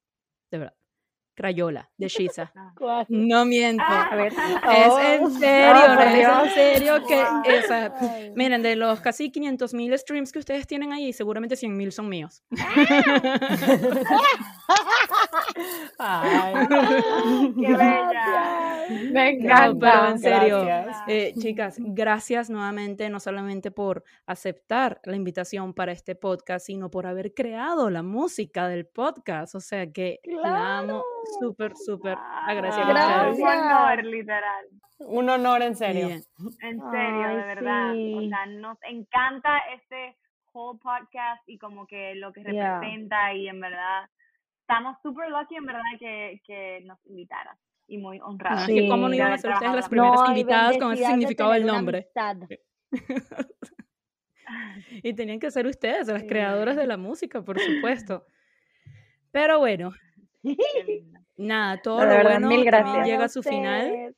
De 0.51 0.57
verdad. 0.59 0.75
Crayola, 1.33 1.89
de 1.97 2.07
Shiza. 2.09 2.51
No 3.07 3.45
miento. 3.45 3.81
Ah. 3.87 4.09
A 4.11 4.15
ver. 4.15 4.33
Es 4.33 4.37
en 4.37 5.23
Oh. 5.23 5.29
serio, 5.29 5.73
Oh, 5.73 6.01
es 6.01 6.05
en 6.07 6.13
Dios. 6.19 6.53
serio 6.53 7.03
que 7.07 7.15
Wow. 7.15 7.41
esa. 7.45 7.93
Miren, 8.35 8.61
de 8.61 8.75
los 8.75 8.99
casi 8.99 9.31
500 9.31 9.73
mil 9.73 9.97
streams 9.97 10.31
que 10.33 10.39
ustedes 10.39 10.67
tienen 10.67 10.91
ahí, 10.91 11.13
seguramente 11.13 11.55
100 11.55 11.75
mil 11.75 11.91
son 11.93 12.09
míos. 12.09 12.43
Ay, 15.97 16.53
¡Qué 17.59 17.71
bella! 17.75 18.85
Me 18.89 19.33
No, 19.33 19.41
pero 19.41 19.53
encanta. 19.79 20.09
en 20.09 20.19
serio, 20.19 20.65
Gracias. 20.65 21.03
eh, 21.07 21.33
chicas, 21.37 21.75
gracias 21.79 22.49
nuevamente, 22.49 23.09
no 23.09 23.19
solamente 23.19 23.71
por 23.71 24.03
aceptar 24.25 24.99
la 25.05 25.15
invitación 25.15 25.73
para 25.73 25.91
este 25.91 26.15
podcast, 26.15 26.65
sino 26.65 26.89
por 26.91 27.07
haber 27.07 27.33
creado 27.33 27.89
la 27.89 28.03
música 28.03 28.67
del 28.67 28.85
podcast. 28.87 29.55
O 29.55 29.59
sea 29.59 29.91
que 29.91 30.19
la 30.25 30.79
amo 30.79 31.03
súper, 31.39 31.73
súper 31.77 32.17
agradecida. 32.47 33.31
Un 33.31 33.47
honor, 33.47 34.03
literal. 34.05 34.65
un 34.99 35.29
honor 35.29 35.61
en 35.61 35.75
serio. 35.75 36.07
Bien. 36.07 36.23
En 36.61 36.79
serio, 36.91 37.27
Ay, 37.27 37.35
de 37.37 37.43
verdad. 37.43 37.91
O 37.91 38.27
sea, 38.27 38.45
nos 38.47 38.77
encanta 38.83 39.57
este 39.75 40.17
whole 40.53 40.79
podcast 40.81 41.47
y 41.47 41.57
como 41.57 41.87
que 41.87 42.15
lo 42.15 42.33
que 42.33 42.41
Yeah. 42.43 42.79
representa 42.79 43.33
y 43.33 43.47
en 43.47 43.61
verdad 43.61 44.09
estamos 44.71 44.97
súper 45.03 45.29
lucky 45.29 45.55
en 45.55 45.65
verdad 45.65 45.81
que, 45.99 46.41
que 46.45 46.81
nos 46.85 46.97
invitaras 47.05 47.57
y 47.87 47.97
muy 47.97 48.19
honradas. 48.21 48.67
Que 48.67 48.87
cómo 48.87 49.09
no 49.09 49.15
iban 49.15 49.33
a 49.33 49.37
ser 49.37 49.51
ustedes 49.51 49.73
las 49.73 49.85
la- 49.85 49.89
primeras 49.89 50.21
No, 50.21 50.27
invitadas 50.27 50.77
con 50.77 50.93
ese 50.93 51.05
significado 51.05 51.51
del 51.51 51.65
nombre. 51.65 52.09
y 55.03 55.13
tenían 55.13 55.39
que 55.39 55.51
ser 55.51 55.67
ustedes, 55.67 56.07
las 56.07 56.23
creadoras 56.23 56.75
de 56.75 56.87
la 56.87 56.97
música, 56.97 57.43
por 57.43 57.59
supuesto. 57.59 58.25
Pero 59.31 59.59
bueno, 59.59 59.91
nada, 61.37 61.81
todo 61.81 62.05
lo 62.05 62.23
bueno 62.23 62.49
llega 63.03 63.25
a 63.25 63.29
su 63.29 63.43
final. 63.43 64.15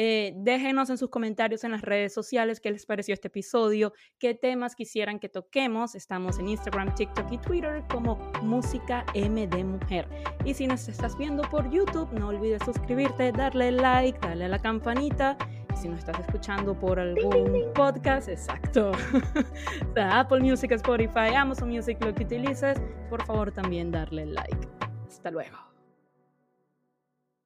Eh, 0.00 0.32
déjenos 0.36 0.90
en 0.90 0.96
sus 0.96 1.10
comentarios 1.10 1.64
en 1.64 1.72
las 1.72 1.82
redes 1.82 2.14
sociales 2.14 2.60
qué 2.60 2.70
les 2.70 2.86
pareció 2.86 3.14
este 3.14 3.26
episodio, 3.26 3.92
qué 4.20 4.32
temas 4.32 4.76
quisieran 4.76 5.18
que 5.18 5.28
toquemos. 5.28 5.96
Estamos 5.96 6.38
en 6.38 6.48
Instagram, 6.50 6.94
TikTok 6.94 7.32
y 7.32 7.38
Twitter 7.38 7.82
como 7.90 8.14
Música 8.44 9.04
M 9.14 9.44
de 9.48 9.64
Mujer. 9.64 10.08
Y 10.44 10.54
si 10.54 10.68
nos 10.68 10.86
estás 10.86 11.18
viendo 11.18 11.42
por 11.50 11.68
YouTube, 11.68 12.12
no 12.12 12.28
olvides 12.28 12.62
suscribirte, 12.64 13.32
darle 13.32 13.72
like, 13.72 14.20
darle 14.20 14.44
a 14.44 14.48
la 14.48 14.60
campanita. 14.60 15.36
Y 15.74 15.76
si 15.76 15.88
nos 15.88 15.98
estás 15.98 16.20
escuchando 16.20 16.78
por 16.78 17.00
algún 17.00 17.64
podcast, 17.74 18.28
exacto. 18.28 18.92
Apple 19.96 20.38
Music, 20.38 20.70
Spotify, 20.70 21.34
Amazon 21.34 21.70
Music, 21.70 21.98
lo 22.04 22.14
que 22.14 22.22
utilices, 22.22 22.78
por 23.10 23.24
favor 23.26 23.50
también 23.50 23.90
darle 23.90 24.26
like. 24.26 24.68
Hasta 25.08 25.32
luego. 25.32 25.67